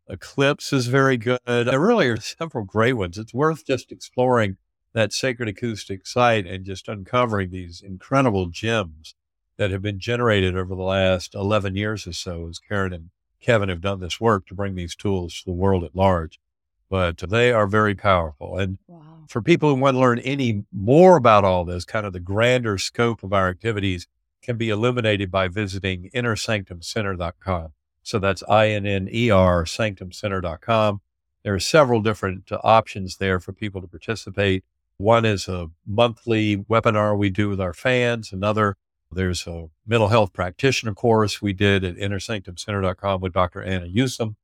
[0.09, 1.41] eclipse is very good.
[1.47, 3.19] There really are several great ones.
[3.19, 4.57] It's worth just exploring
[4.95, 9.15] that sacred acoustic site and just uncovering these incredible gems
[9.57, 13.69] that have been generated over the last 11 years or so as Karen and Kevin
[13.69, 16.41] have done this work to bring these tools to the world at large.
[16.89, 18.57] But they are very powerful.
[18.59, 19.25] And wow.
[19.29, 22.79] for people who want to learn any more about all this, kind of the grander
[22.79, 24.07] scope of our activities
[24.43, 27.69] can be illuminated by visiting innersanctumcenter.com.
[28.03, 31.01] So that's I N N E R sanctumcenter.com.
[31.43, 34.65] There are several different uh, options there for people to participate.
[34.99, 38.33] One is a monthly webinar we do with our fans.
[38.33, 38.77] Another
[39.15, 43.63] there's a mental health practitioner course we did at innersanctumcenter.com with Dr.
[43.63, 44.35] Anna Yusim.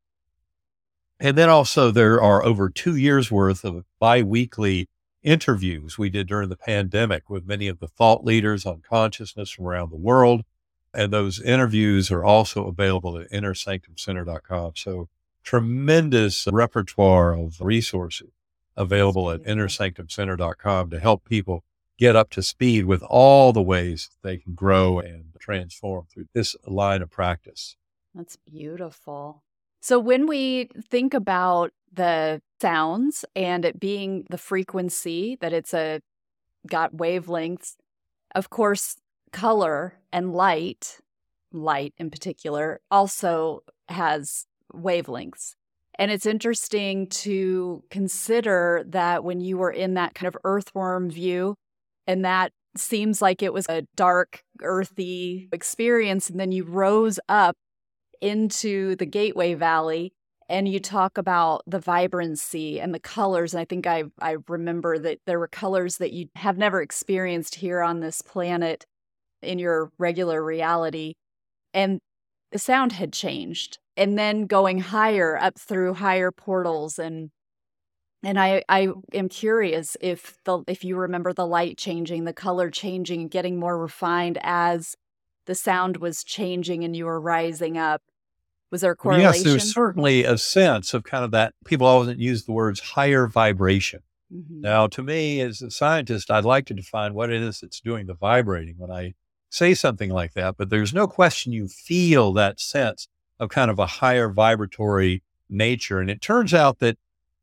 [1.18, 4.88] And then also there are over two years worth of biweekly
[5.22, 9.66] interviews we did during the pandemic with many of the thought leaders on consciousness from
[9.66, 10.42] around the world.
[10.94, 14.72] And those interviews are also available at innersanctumcenter.com.
[14.76, 15.08] So
[15.42, 18.30] tremendous repertoire of resources
[18.76, 21.64] available at innersanctumcenter.com to help people
[21.98, 26.56] get up to speed with all the ways they can grow and transform through this
[26.66, 27.76] line of practice.
[28.14, 29.42] That's beautiful.
[29.80, 36.00] So, when we think about the sounds and it being the frequency that it's a
[36.66, 37.76] got wavelengths,
[38.34, 38.96] of course,
[39.32, 40.98] color and light,
[41.52, 45.54] light in particular, also has wavelengths.
[46.00, 51.56] And it's interesting to consider that when you were in that kind of earthworm view,
[52.06, 56.30] and that seems like it was a dark, earthy experience.
[56.30, 57.54] And then you rose up
[58.22, 60.14] into the Gateway Valley
[60.48, 63.52] and you talk about the vibrancy and the colors.
[63.52, 67.56] And I think I, I remember that there were colors that you have never experienced
[67.56, 68.86] here on this planet
[69.42, 71.14] in your regular reality.
[71.74, 72.00] And
[72.52, 73.78] the sound had changed.
[73.96, 77.30] And then going higher up through higher portals and
[78.22, 82.70] and I, I am curious if the if you remember the light changing, the color
[82.70, 84.94] changing, getting more refined as
[85.46, 88.02] the sound was changing and you were rising up.
[88.70, 89.32] Was there a correlation?
[89.32, 91.54] Yes, there's certainly a sense of kind of that.
[91.64, 94.00] People always use the words higher vibration.
[94.32, 94.60] Mm-hmm.
[94.60, 98.06] Now, to me, as a scientist, I'd like to define what it is that's doing
[98.06, 99.14] the vibrating when I
[99.50, 100.56] say something like that.
[100.56, 103.08] But there's no question you feel that sense
[103.38, 105.98] of kind of a higher vibratory nature.
[105.98, 106.96] And it turns out that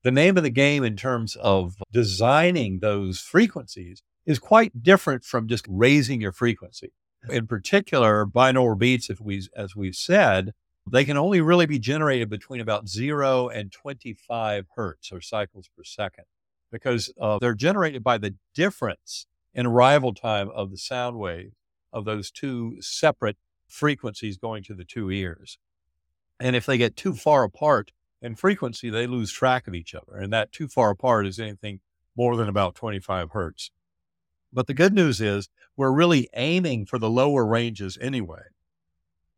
[0.04, 5.48] the name of the game in terms of designing those frequencies is quite different from
[5.48, 6.94] just raising your frequency.
[7.30, 10.54] In particular, binaural beats, if we, as we've said,
[10.90, 15.84] they can only really be generated between about zero and 25 hertz or cycles per
[15.84, 16.24] second
[16.72, 21.52] because uh, they're generated by the difference in arrival time of the sound wave
[21.94, 25.58] of those two separate frequencies going to the two ears.
[26.40, 30.18] And if they get too far apart, in frequency, they lose track of each other.
[30.18, 31.82] And that too far apart is anything
[32.16, 33.72] more than about 25 hertz.
[34.52, 38.44] But the good news is we're really aiming for the lower ranges anyway.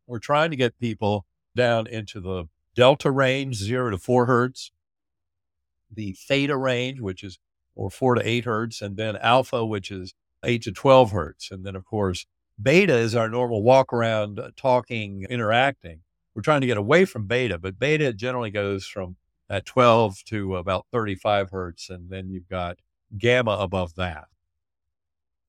[0.06, 4.72] We're trying to get people down into the delta range, zero to four hertz,
[5.92, 7.38] the theta range, which is
[7.74, 11.50] or four to eight hertz, and then alpha, which is eight to 12 hertz.
[11.50, 12.26] And then, of course,
[12.60, 16.00] beta is our normal walk around, uh, talking, interacting.
[16.34, 19.16] We're trying to get away from beta, but beta generally goes from
[19.48, 21.90] at 12 to about 35 hertz.
[21.90, 22.78] And then you've got
[23.18, 24.26] gamma above that.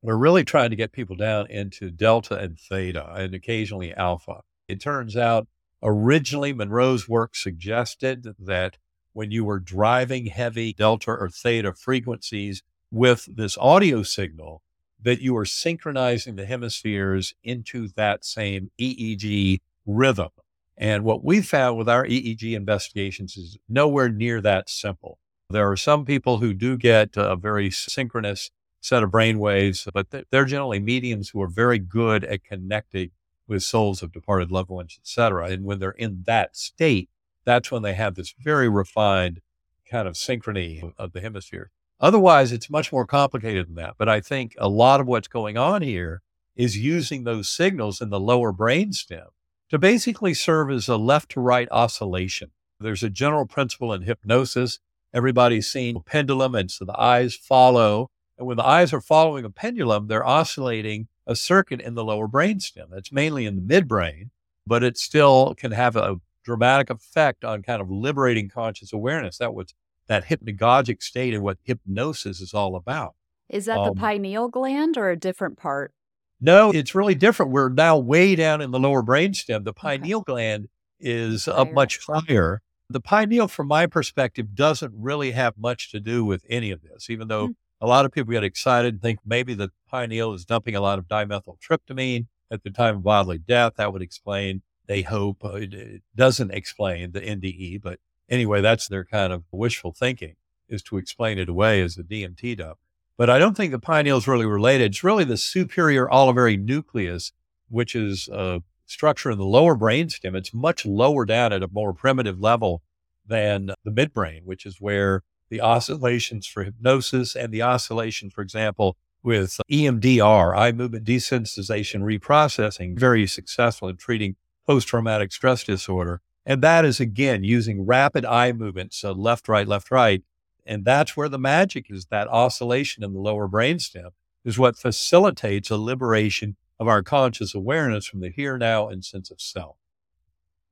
[0.02, 4.42] We're really trying to get people down into delta and theta and occasionally alpha.
[4.68, 5.48] It turns out
[5.84, 8.78] originally Monroe's work suggested that
[9.14, 14.64] when you were driving heavy delta or theta frequencies with this audio signal,
[15.02, 20.30] that you are synchronizing the hemispheres into that same EEG rhythm.
[20.78, 25.20] And what we found with our EEG investigations is nowhere near that simple.
[25.50, 30.08] There are some people who do get a very synchronous set of brain waves, but
[30.32, 33.12] they're generally mediums who are very good at connecting
[33.48, 35.50] with souls of departed loved ones, et cetera.
[35.50, 37.10] And when they're in that state,
[37.44, 39.42] that's when they have this very refined
[39.90, 41.70] kind of synchrony of the hemisphere.
[42.02, 43.94] Otherwise, it's much more complicated than that.
[43.98, 46.24] But I think a lot of what's going on here
[46.56, 49.28] is using those signals in the lower brainstem
[49.70, 52.52] to basically serve as a left to right oscillation.
[52.80, 54.80] There's a general principle in hypnosis.
[55.14, 58.10] Everybody's seen a pendulum, and so the eyes follow.
[58.38, 62.28] And when the eyes are following a pendulum, they're oscillating a circuit in the lower
[62.28, 62.86] brainstem.
[62.90, 64.32] That's mainly in the midbrain,
[64.66, 69.38] but it still can have a dramatic effect on kind of liberating conscious awareness.
[69.38, 69.76] That was
[70.12, 73.16] that hypnagogic state and what hypnosis is all about.
[73.50, 75.94] Is that um, the pineal gland or a different part?
[76.40, 77.52] No, it's really different.
[77.52, 79.64] We're now way down in the lower brainstem.
[79.64, 80.32] The pineal okay.
[80.32, 80.68] gland
[81.00, 81.56] is higher.
[81.56, 82.62] up much higher.
[82.90, 87.10] The pineal, from my perspective, doesn't really have much to do with any of this,
[87.10, 87.56] even though mm.
[87.80, 91.00] a lot of people get excited and think maybe the pineal is dumping a lot
[91.00, 93.74] of dimethyltryptamine at the time of bodily death.
[93.78, 98.00] That would explain, they hope, uh, it doesn't explain the NDE, but
[98.32, 100.36] anyway, that's their kind of wishful thinking
[100.68, 102.80] is to explain it away as a DMT dump.
[103.18, 104.92] But I don't think the pineal is really related.
[104.92, 107.34] It's really the superior olivary nucleus,
[107.70, 110.36] which is a structure in the lower brainstem.
[110.36, 112.82] It's much lower down at a more primitive level
[113.28, 118.98] than the midbrain, which is where the oscillations for hypnosis and the oscillation, for example,
[119.22, 126.22] with EMDR, eye movement desensitization reprocessing, very successful in treating post traumatic stress disorder.
[126.46, 128.94] And that is again using rapid eye movement.
[128.94, 130.24] so left, right, left, right.
[130.66, 134.10] And that's where the magic is that oscillation in the lower brainstem
[134.44, 139.30] is what facilitates a liberation of our conscious awareness from the here, now, and sense
[139.30, 139.78] of self.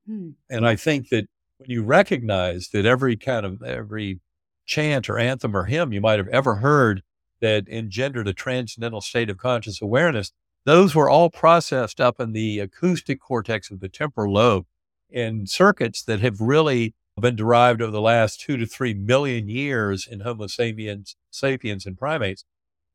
[0.06, 0.30] Hmm.
[0.48, 4.20] And I think that when you recognize that every kind of every
[4.64, 7.02] chant or anthem or hymn you might have ever heard
[7.40, 10.32] that engendered a transcendental state of conscious awareness,
[10.64, 14.66] those were all processed up in the acoustic cortex of the temporal lobe
[15.12, 20.06] in circuits that have really been derived over the last two to three million years
[20.06, 22.44] in Homo sapiens, sapiens and primates.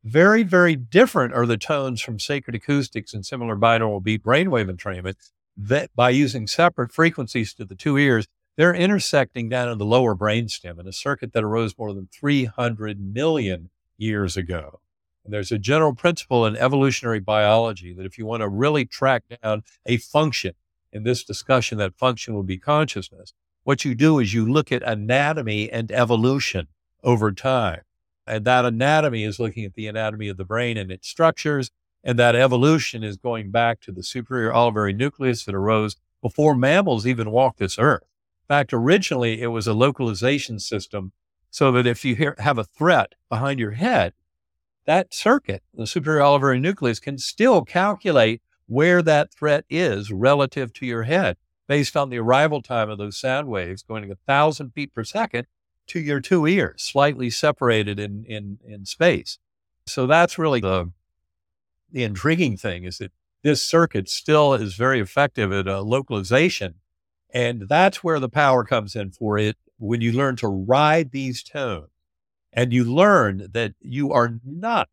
[0.04, 5.16] Very, very different are the tones from sacred acoustics and similar binaural beat brainwave entrainment
[5.58, 10.16] that by using separate frequencies to the two ears, they're intersecting down in the lower
[10.16, 14.80] brainstem in a circuit that arose more than 300 million years ago.
[15.24, 19.24] And there's a general principle in evolutionary biology that if you want to really track
[19.42, 20.54] down a function,
[20.96, 23.34] in this discussion, that function will be consciousness.
[23.66, 26.70] What you do is you look at anatomy and evolution
[27.04, 27.82] over time.
[28.26, 31.70] And that anatomy is looking at the anatomy of the brain and its structures.
[32.02, 37.06] And that evolution is going back to the superior olivary nucleus that arose before mammals
[37.06, 38.04] even walked this earth.
[38.04, 41.12] In fact, originally it was a localization system
[41.50, 44.14] so that if you hear, have a threat behind your head,
[44.86, 50.86] that circuit, the superior olivary nucleus, can still calculate where that threat is relative to
[50.86, 51.38] your head
[51.68, 55.04] based on the arrival time of those sound waves going at a thousand feet per
[55.04, 55.48] second
[55.88, 59.38] to your two ears, slightly separated in, in, in space.
[59.88, 60.92] So that's really the,
[61.92, 63.12] the intriguing thing is that
[63.44, 66.76] this circuit still is very effective at uh, localization.
[67.32, 71.44] And that's where the power comes in for it when you learn to ride these
[71.44, 71.90] tones
[72.52, 74.90] and you learn that you are not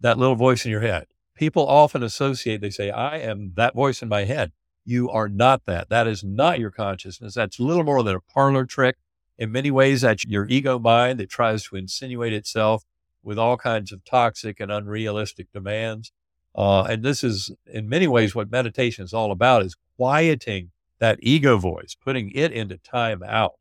[0.00, 4.02] that little voice in your head people often associate, they say, I am that voice
[4.02, 4.52] in my head.
[4.84, 5.88] You are not that.
[5.88, 7.34] That is not your consciousness.
[7.34, 8.96] That's little more than a parlor trick.
[9.38, 12.84] In many ways, that's your ego mind that tries to insinuate itself
[13.22, 16.12] with all kinds of toxic and unrealistic demands.
[16.54, 20.70] Uh, and this is, in many ways, what meditation is all about: is quieting
[21.00, 23.54] that ego voice, putting it into time out,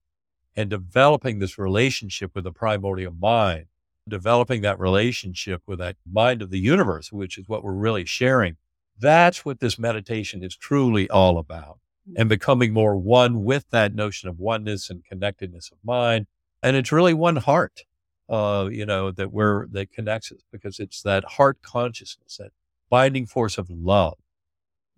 [0.55, 3.65] and developing this relationship with the primordial mind
[4.07, 8.57] developing that relationship with that mind of the universe, which is what we're really sharing.
[8.99, 11.79] That's what this meditation is truly all about
[12.09, 12.15] mm.
[12.17, 16.27] and becoming more one with that notion of oneness and connectedness of mind.
[16.61, 17.83] And it's really one heart,
[18.29, 22.51] uh, you know, that we're, that connects us because it's that heart consciousness, that
[22.89, 24.17] binding force of love.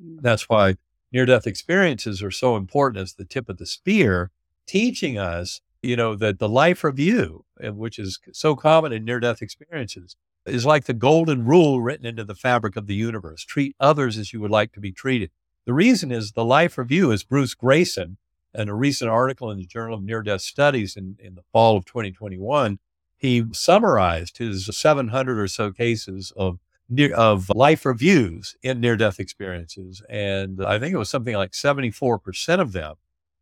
[0.03, 0.21] Mm.
[0.21, 0.75] That's why,
[1.11, 4.31] near death experiences are so important as the tip of the spear,
[4.67, 9.19] teaching us, you know, that the life review, eh, which is so common in near
[9.19, 10.15] death experiences,
[10.45, 14.33] is like the golden rule written into the fabric of the universe treat others as
[14.33, 15.31] you would like to be treated.
[15.65, 18.17] The reason is the life review, is Bruce Greyson,
[18.53, 21.77] in a recent article in the Journal of Near Death Studies in, in the fall
[21.77, 22.79] of 2021,
[23.17, 26.59] he summarized his 700 or so cases of
[26.89, 30.01] near, of life reviews in near death experiences.
[30.09, 32.95] And I think it was something like 74% of them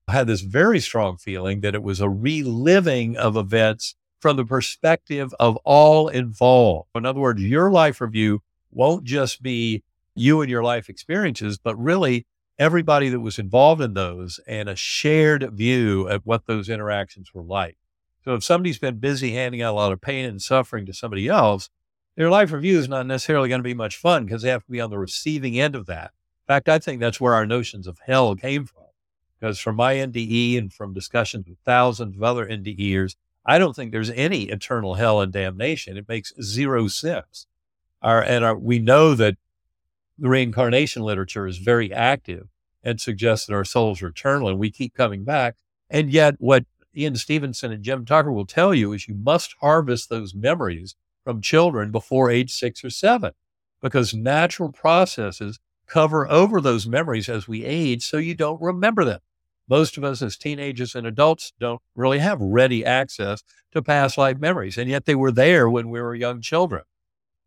[0.07, 5.33] had this very strong feeling that it was a reliving of events from the perspective
[5.39, 6.89] of all involved.
[6.95, 8.41] In other words, your life review
[8.71, 9.83] won't just be
[10.15, 12.25] you and your life experiences, but really
[12.59, 17.43] everybody that was involved in those and a shared view of what those interactions were
[17.43, 17.77] like.
[18.23, 21.27] So if somebody's been busy handing out a lot of pain and suffering to somebody
[21.27, 21.69] else,
[22.15, 24.71] their life review is not necessarily going to be much fun because they have to
[24.71, 26.11] be on the receiving end of that.
[26.43, 28.83] In fact, I think that's where our notions of hell came from.
[29.43, 33.91] Because from my NDE and from discussions with thousands of other NDEers, I don't think
[33.91, 35.97] there's any eternal hell and damnation.
[35.97, 37.45] It makes zero sense.
[38.01, 39.35] Our, and our, we know that
[40.17, 42.47] the reincarnation literature is very active
[42.85, 45.57] and suggests that our souls are eternal and we keep coming back.
[45.89, 46.63] And yet, what
[46.95, 51.41] Ian Stevenson and Jim Tucker will tell you is you must harvest those memories from
[51.41, 53.33] children before age six or seven
[53.81, 59.19] because natural processes cover over those memories as we age so you don't remember them.
[59.69, 64.37] Most of us as teenagers and adults don't really have ready access to past life
[64.39, 66.83] memories, and yet they were there when we were young children.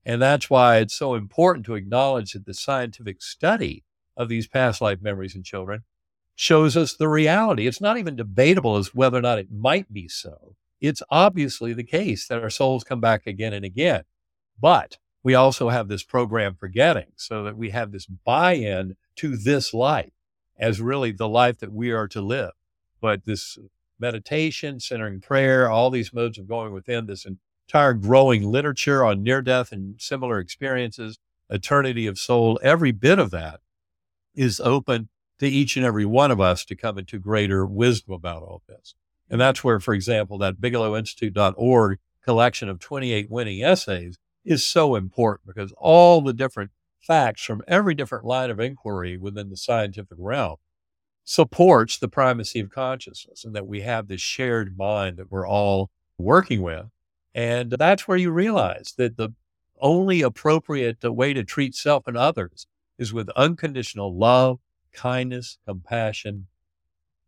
[0.04, 3.84] And that's why it's so important to acknowledge that the scientific study
[4.16, 5.84] of these past life memories in children
[6.34, 7.66] shows us the reality.
[7.66, 11.84] It's not even debatable as whether or not it might be so it's obviously the
[11.84, 14.04] case that our souls come back again and again.
[14.60, 19.36] But we also have this program forgetting so that we have this buy in to
[19.36, 20.12] this life
[20.58, 22.52] as really the life that we are to live.
[23.00, 23.58] But this
[23.98, 29.42] meditation, centering prayer, all these modes of going within this entire growing literature on near
[29.42, 33.60] death and similar experiences, eternity of soul, every bit of that
[34.34, 38.42] is open to each and every one of us to come into greater wisdom about
[38.42, 38.94] all this.
[39.28, 45.46] And that's where, for example, that bigelowinstitute.org collection of 28 winning essays is so important
[45.46, 46.70] because all the different
[47.06, 50.56] facts from every different line of inquiry within the scientific realm
[51.24, 55.90] supports the primacy of consciousness and that we have this shared mind that we're all
[56.18, 56.86] working with.
[57.34, 59.30] And that's where you realize that the
[59.80, 62.66] only appropriate uh, way to treat self and others
[62.98, 64.58] is with unconditional love,
[64.92, 66.46] kindness, compassion,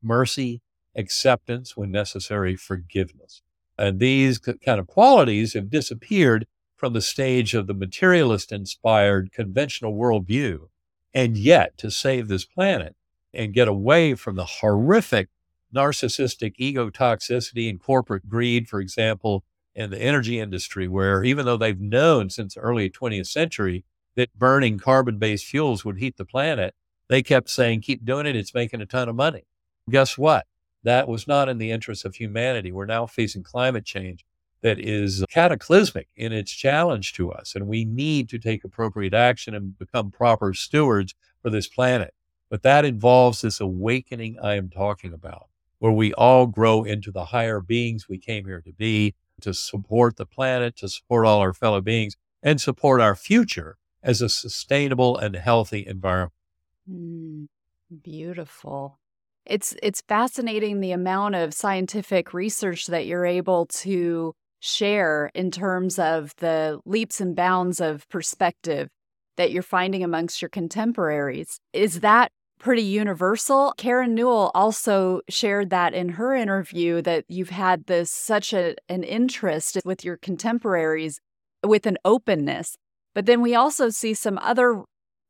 [0.03, 0.63] mercy,
[0.95, 3.43] acceptance, when necessary, forgiveness.
[3.77, 6.47] And these kind of qualities have disappeared
[6.79, 10.69] from the stage of the materialist inspired conventional worldview.
[11.13, 12.95] And yet, to save this planet
[13.35, 15.29] and get away from the horrific
[15.75, 21.57] narcissistic ego toxicity and corporate greed, for example, in the energy industry, where even though
[21.57, 26.25] they've known since the early 20th century that burning carbon based fuels would heat the
[26.25, 26.75] planet,
[27.09, 28.37] they kept saying, keep doing it.
[28.37, 29.47] It's making a ton of money.
[29.91, 30.47] Guess what?
[30.85, 32.71] That was not in the interest of humanity.
[32.71, 34.25] We're now facing climate change
[34.63, 37.55] that is cataclysmic in its challenge to us.
[37.55, 42.15] And we need to take appropriate action and become proper stewards for this planet.
[42.51, 45.49] But that involves this awakening I am talking about,
[45.79, 50.17] where we all grow into the higher beings we came here to be, to support
[50.17, 55.17] the planet, to support all our fellow beings, and support our future as a sustainable
[55.17, 56.33] and healthy environment.
[56.91, 57.49] Mm,
[58.03, 58.99] beautiful
[59.49, 65.99] it's it's fascinating the amount of scientific research that you're able to share in terms
[65.99, 68.89] of the leaps and bounds of perspective
[69.37, 71.61] that you're finding amongst your contemporaries.
[71.73, 73.73] Is that pretty universal?
[73.77, 79.05] Karen Newell also shared that in her interview that you've had this such a, an
[79.05, 81.21] interest with your contemporaries
[81.65, 82.77] with an openness.
[83.15, 84.83] But then we also see some other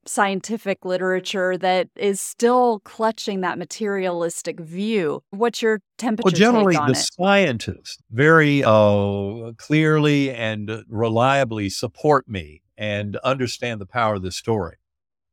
[0.08, 5.22] scientific literature that is still clutching that materialistic view.
[5.30, 6.26] What's your temperature?
[6.26, 6.96] Well, generally, the it?
[6.96, 14.76] scientists very uh, clearly and reliably support me and understand the power of the story.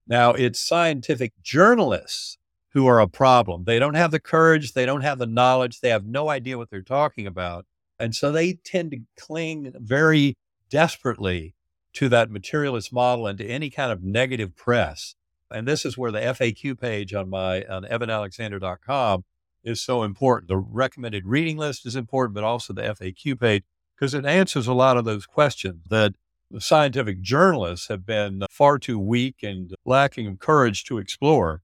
[0.08, 2.38] Now, it's scientific journalists
[2.74, 3.64] who are a problem.
[3.64, 6.70] They don't have the courage, they don't have the knowledge, they have no idea what
[6.70, 7.66] they're talking about.
[7.98, 10.36] And so they tend to cling very
[10.70, 11.55] desperately
[11.96, 15.16] to that materialist model and to any kind of negative press.
[15.52, 19.24] And this is where the FAQ page on my on ebenalexander.com
[19.64, 20.50] is so important.
[20.50, 23.64] The recommended reading list is important, but also the FAQ page
[23.96, 26.14] because it answers a lot of those questions that
[26.60, 31.62] scientific journalists have been far too weak and lacking of courage to explore.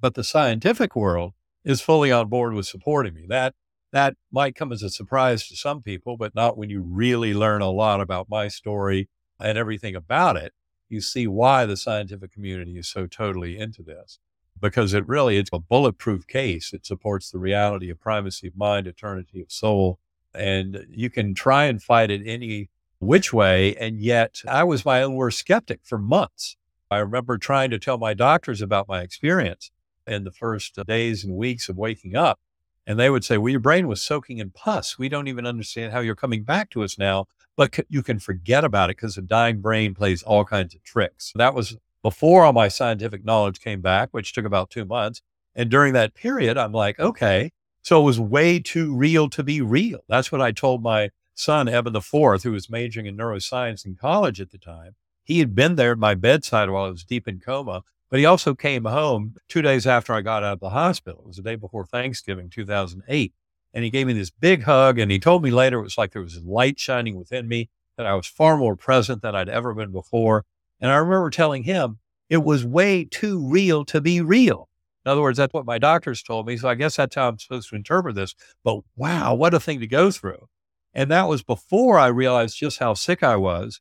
[0.00, 1.32] but the scientific world
[1.64, 3.24] is fully on board with supporting me.
[3.28, 3.54] That
[3.92, 7.62] that might come as a surprise to some people, but not when you really learn
[7.62, 9.08] a lot about my story
[9.44, 10.52] and everything about it.
[10.88, 14.18] You see why the scientific community is so totally into this
[14.60, 16.72] because it really it's a bulletproof case.
[16.72, 19.98] It supports the reality of primacy of mind, eternity of soul,
[20.34, 23.76] and you can try and fight it any which way.
[23.76, 26.56] And yet, I was my own worst skeptic for months.
[26.90, 29.70] I remember trying to tell my doctors about my experience
[30.06, 32.40] in the first uh, days and weeks of waking up.
[32.86, 34.98] And they would say, Well, your brain was soaking in pus.
[34.98, 37.26] We don't even understand how you're coming back to us now,
[37.56, 40.82] but c- you can forget about it because the dying brain plays all kinds of
[40.82, 41.32] tricks.
[41.34, 45.22] That was before all my scientific knowledge came back, which took about two months.
[45.54, 47.50] And during that period, I'm like, okay,
[47.82, 50.00] so it was way too real to be real.
[50.08, 54.40] That's what I told my son, Eben IV, who was majoring in neuroscience in college
[54.40, 54.96] at the time.
[55.22, 58.26] He had been there at my bedside while I was deep in coma, but he
[58.26, 61.22] also came home two days after I got out of the hospital.
[61.22, 63.32] It was the day before Thanksgiving, 2008.
[63.74, 64.98] And he gave me this big hug.
[64.98, 68.06] And he told me later it was like there was light shining within me, that
[68.06, 70.44] I was far more present than I'd ever been before.
[70.80, 71.98] And I remember telling him
[72.30, 74.68] it was way too real to be real.
[75.04, 76.56] In other words, that's what my doctors told me.
[76.56, 78.34] So I guess that's how I'm supposed to interpret this.
[78.62, 80.48] But wow, what a thing to go through.
[80.94, 83.80] And that was before I realized just how sick I was,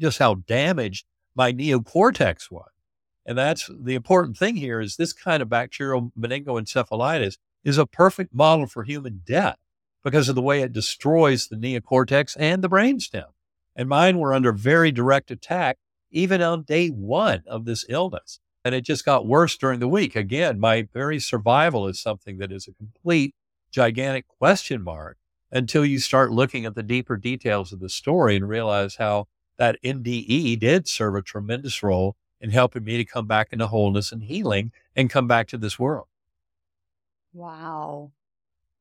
[0.00, 1.04] just how damaged
[1.34, 2.70] my neocortex was.
[3.26, 8.34] And that's the important thing here is this kind of bacterial meningoencephalitis is a perfect
[8.34, 9.56] model for human death
[10.04, 13.26] because of the way it destroys the neocortex and the brainstem.
[13.76, 15.78] And mine were under very direct attack
[16.10, 18.40] even on day one of this illness.
[18.64, 20.16] And it just got worse during the week.
[20.16, 23.34] Again, my very survival is something that is a complete
[23.70, 25.16] gigantic question mark
[25.50, 29.26] until you start looking at the deeper details of the story and realize how
[29.58, 34.12] that NDE did serve a tremendous role in helping me to come back into wholeness
[34.12, 36.07] and healing and come back to this world.
[37.32, 38.12] Wow.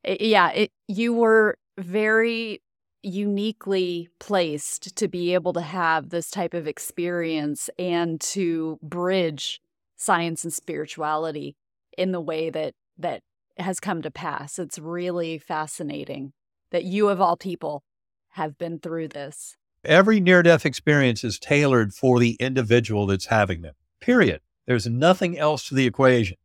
[0.03, 2.61] It, yeah, it, you were very
[3.03, 9.61] uniquely placed to be able to have this type of experience and to bridge
[9.95, 11.55] science and spirituality
[11.97, 13.21] in the way that that
[13.57, 14.59] has come to pass.
[14.59, 16.33] It's really fascinating
[16.71, 17.83] that you of all people
[18.31, 19.55] have been through this.
[19.83, 23.73] Every near death experience is tailored for the individual that's having them.
[23.99, 24.41] Period.
[24.65, 26.37] There's nothing else to the equation.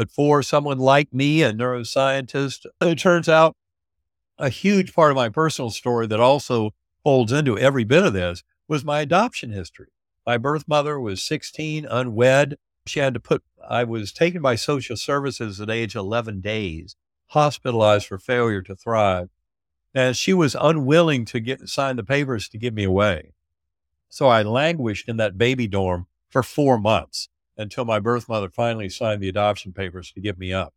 [0.00, 3.54] But for someone like me, a neuroscientist, it turns out
[4.38, 6.70] a huge part of my personal story that also
[7.04, 9.88] folds into every bit of this was my adoption history.
[10.26, 12.56] My birth mother was 16, unwed.
[12.86, 16.96] She had to put, I was taken by social services at age 11 days,
[17.32, 19.28] hospitalized for failure to thrive.
[19.94, 23.34] And she was unwilling to get sign the papers to give me away.
[24.08, 27.28] So I languished in that baby dorm for four months
[27.60, 30.74] until my birth mother finally signed the adoption papers to give me up.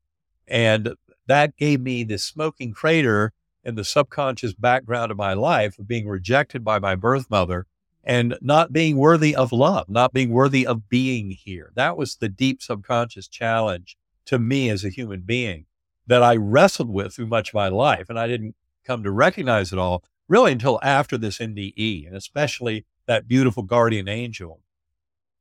[0.48, 0.96] And
[1.28, 3.32] that gave me this smoking crater
[3.64, 7.66] in the subconscious background of my life of being rejected by my birth mother
[8.04, 11.72] and not being worthy of love, not being worthy of being here.
[11.76, 15.66] That was the deep subconscious challenge to me as a human being
[16.06, 18.10] that I wrestled with through much of my life.
[18.10, 22.86] And I didn't come to recognize it all really until after this NDE, and especially
[23.06, 24.60] that beautiful guardian angel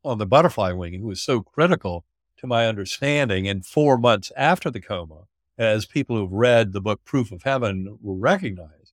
[0.04, 2.04] on the butterfly wing who was so critical
[2.38, 3.48] to my understanding.
[3.48, 5.24] And four months after the coma,
[5.56, 8.92] as people who've read the book Proof of Heaven will recognize,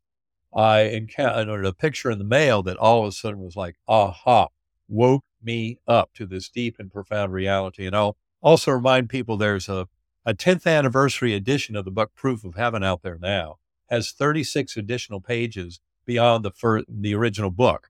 [0.54, 4.48] I encountered a picture in the mail that all of a sudden was like, aha,
[4.88, 7.86] woke me up to this deep and profound reality.
[7.86, 9.88] And I'll also remind people there's a,
[10.26, 13.58] a 10th anniversary edition of the book Proof of Heaven out there now,
[13.90, 17.90] has 36 additional pages beyond the, fir- the original book.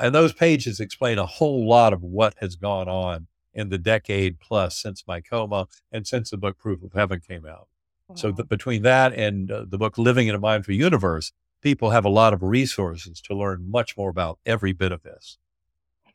[0.00, 4.40] And those pages explain a whole lot of what has gone on in the decade
[4.40, 7.68] plus since my coma and since the book Proof of Heaven came out.
[8.14, 11.32] So the, between that and uh, the book Living in a Mindful Universe,
[11.62, 15.38] people have a lot of resources to learn much more about every bit of this.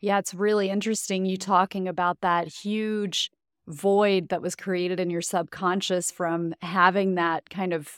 [0.01, 3.31] Yeah, it's really interesting you talking about that huge
[3.67, 7.89] void that was created in your subconscious from having that kind of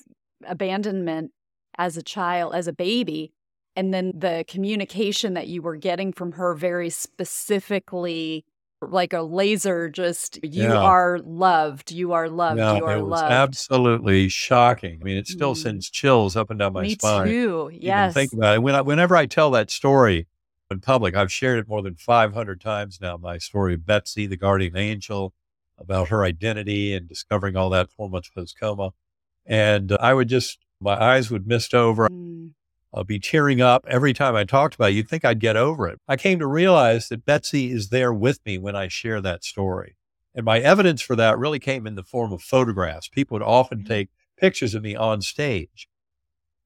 [0.46, 1.32] abandonment
[1.78, 3.32] as a child, as a baby,
[3.78, 8.44] and then the communication that you were getting from her very specifically
[8.82, 10.76] like a laser just you yeah.
[10.76, 15.28] are loved you are loved you are it was loved absolutely shocking i mean it
[15.28, 15.58] still mm.
[15.58, 18.82] sends chills up and down my Me spine too yes think about it when I,
[18.82, 20.28] whenever i tell that story
[20.70, 24.38] in public i've shared it more than 500 times now my story of betsy the
[24.38, 25.34] guardian angel
[25.80, 28.92] about her identity and discovering all that four months post coma
[29.44, 32.52] and uh, i would just my eyes would mist over mm.
[32.98, 34.94] I'll be tearing up every time I talked about it.
[34.96, 36.00] You'd think I'd get over it.
[36.08, 39.96] I came to realize that Betsy is there with me when I share that story.
[40.34, 43.08] And my evidence for that really came in the form of photographs.
[43.08, 43.88] People would often Mm-hmm.
[43.88, 45.88] take pictures of me on stage.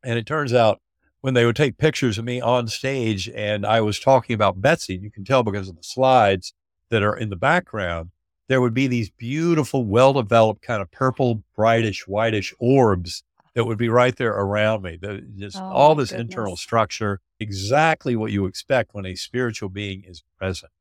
[0.04, 0.80] And it turns out
[1.20, 4.96] when they would take pictures of me on stage and I was talking about Betsy,
[4.96, 6.54] you can tell because of the slides
[6.90, 8.12] that are in the background,
[8.48, 13.24] there would be these beautiful, well developed, kind of purple, brightish, whitish orbs
[13.56, 14.98] that would be right there around me.
[15.02, 20.04] The, just Oh, all this internal structure, exactly what you expect when a spiritual being
[20.06, 20.72] is present.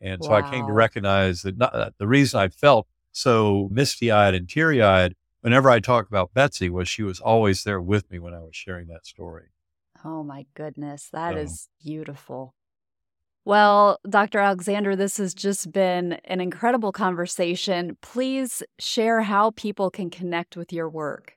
[0.00, 4.10] And so I came to recognize that not, uh, the reason I felt so misty
[4.10, 8.10] eyed and teary eyed whenever I talk about Betsy was she was always there with
[8.10, 9.46] me when I was sharing that story.
[10.04, 12.54] Oh my goodness, that So- is beautiful.
[13.46, 14.38] Well, Dr.
[14.38, 17.98] Alexander, this has just been an incredible conversation.
[18.00, 21.36] Please share how people can connect with your work.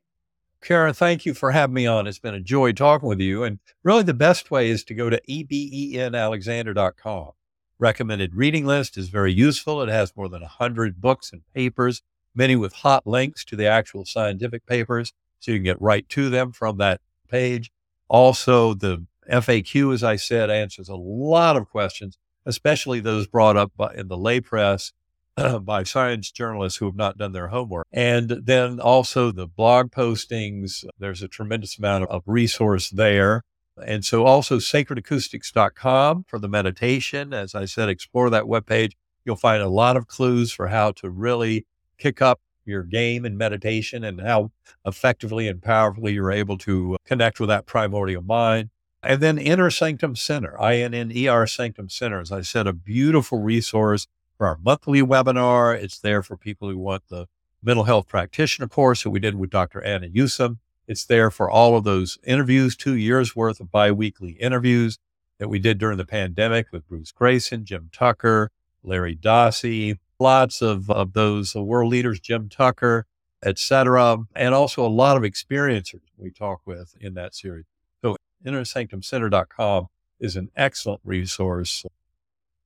[0.68, 2.08] Kara, thank you for having me on.
[2.08, 3.42] It's been a joy talking with you.
[3.42, 7.32] And really, the best way is to go to ebenalexander.com.
[7.80, 9.82] Recommended reading list is very useful.
[9.82, 12.02] It has more than 100 books and papers,
[12.36, 16.30] many with hot links to the actual scientific papers, so you can get right to
[16.30, 17.00] them from that
[17.30, 17.72] page.
[18.10, 23.72] Also, the FAQ, as I said, answers a lot of questions, especially those brought up
[23.78, 24.92] by, in the lay press
[25.62, 27.86] by science journalists who have not done their homework.
[27.92, 30.84] And then also the blog postings.
[30.98, 33.44] There's a tremendous amount of, resource there.
[33.86, 37.34] And so also sacredacoustics.com for the meditation.
[37.34, 38.94] As I said, explore that webpage.
[39.24, 41.66] You'll find a lot of clues for how to really
[41.98, 44.52] kick up your game in meditation and how
[44.86, 48.70] effectively and powerfully you're able to connect with that primordial mind.
[49.04, 52.68] And then Inner Sanctum Center, I N N E R Sanctum Center, as I said,
[52.68, 54.08] a beautiful resource
[54.38, 55.76] for our monthly webinar.
[55.76, 57.28] It's there for people who want the
[57.64, 59.82] mental health practitioner course that we did with Dr.
[59.82, 60.58] Anna Yusim.
[60.88, 65.00] It's there for all of those interviews, two years worth of biweekly interviews
[65.40, 68.52] that we did during the pandemic with Bruce Greyson, Jim Tucker,
[68.84, 73.06] Larry Dossey, lots of, of those uh, world leaders, Jim Tucker,
[73.44, 77.66] et cetera, and also a lot of experiencers we talk with in that series.
[78.02, 78.16] So
[78.46, 79.88] innersanctumcenter.com
[80.20, 81.86] is an excellent resource.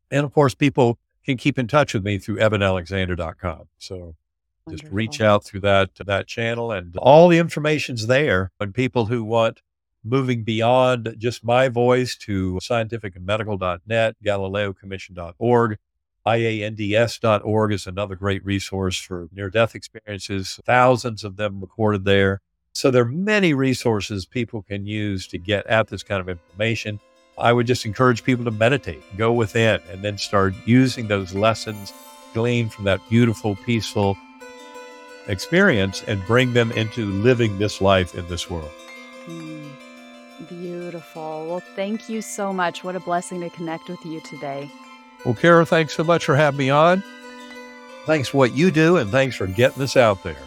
[0.09, 3.67] And of course, people can keep in touch with me through ebenalexander.com.
[3.77, 4.15] So
[4.69, 9.23] just reach out through that that channel and all the information's there and people who
[9.23, 9.61] want
[10.03, 15.77] moving beyond just my voice to scientificandmedical.net galileocommission.org
[16.25, 20.59] iands.org is another great resource for near death experiences.
[20.65, 22.41] Thousands of them recorded there.
[22.73, 26.99] So there are many resources people can use to get at this kind of information
[27.41, 31.93] i would just encourage people to meditate go within and then start using those lessons
[32.33, 34.17] gleaned from that beautiful peaceful
[35.27, 38.71] experience and bring them into living this life in this world.
[39.25, 39.69] Mm,
[40.49, 41.47] beautiful.
[41.47, 42.83] Well, thank you so much.
[42.83, 44.69] What a blessing to connect with you today.
[45.25, 47.03] Well, Kara, thanks so much for having me on.
[48.05, 50.41] Thanks for what you do, and thanks for getting this out there.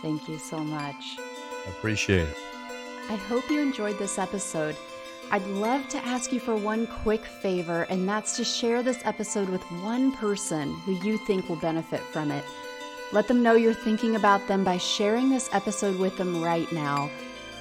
[0.00, 1.18] Thank you so much.
[1.18, 2.36] I appreciate it.
[3.10, 4.76] I hope you enjoyed this episode.
[5.28, 9.48] I'd love to ask you for one quick favor, and that's to share this episode
[9.48, 12.44] with one person who you think will benefit from it.
[13.12, 17.10] Let them know you're thinking about them by sharing this episode with them right now.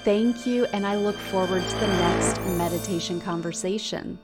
[0.04, 4.20] Thank you, and I look forward to the next meditation conversation.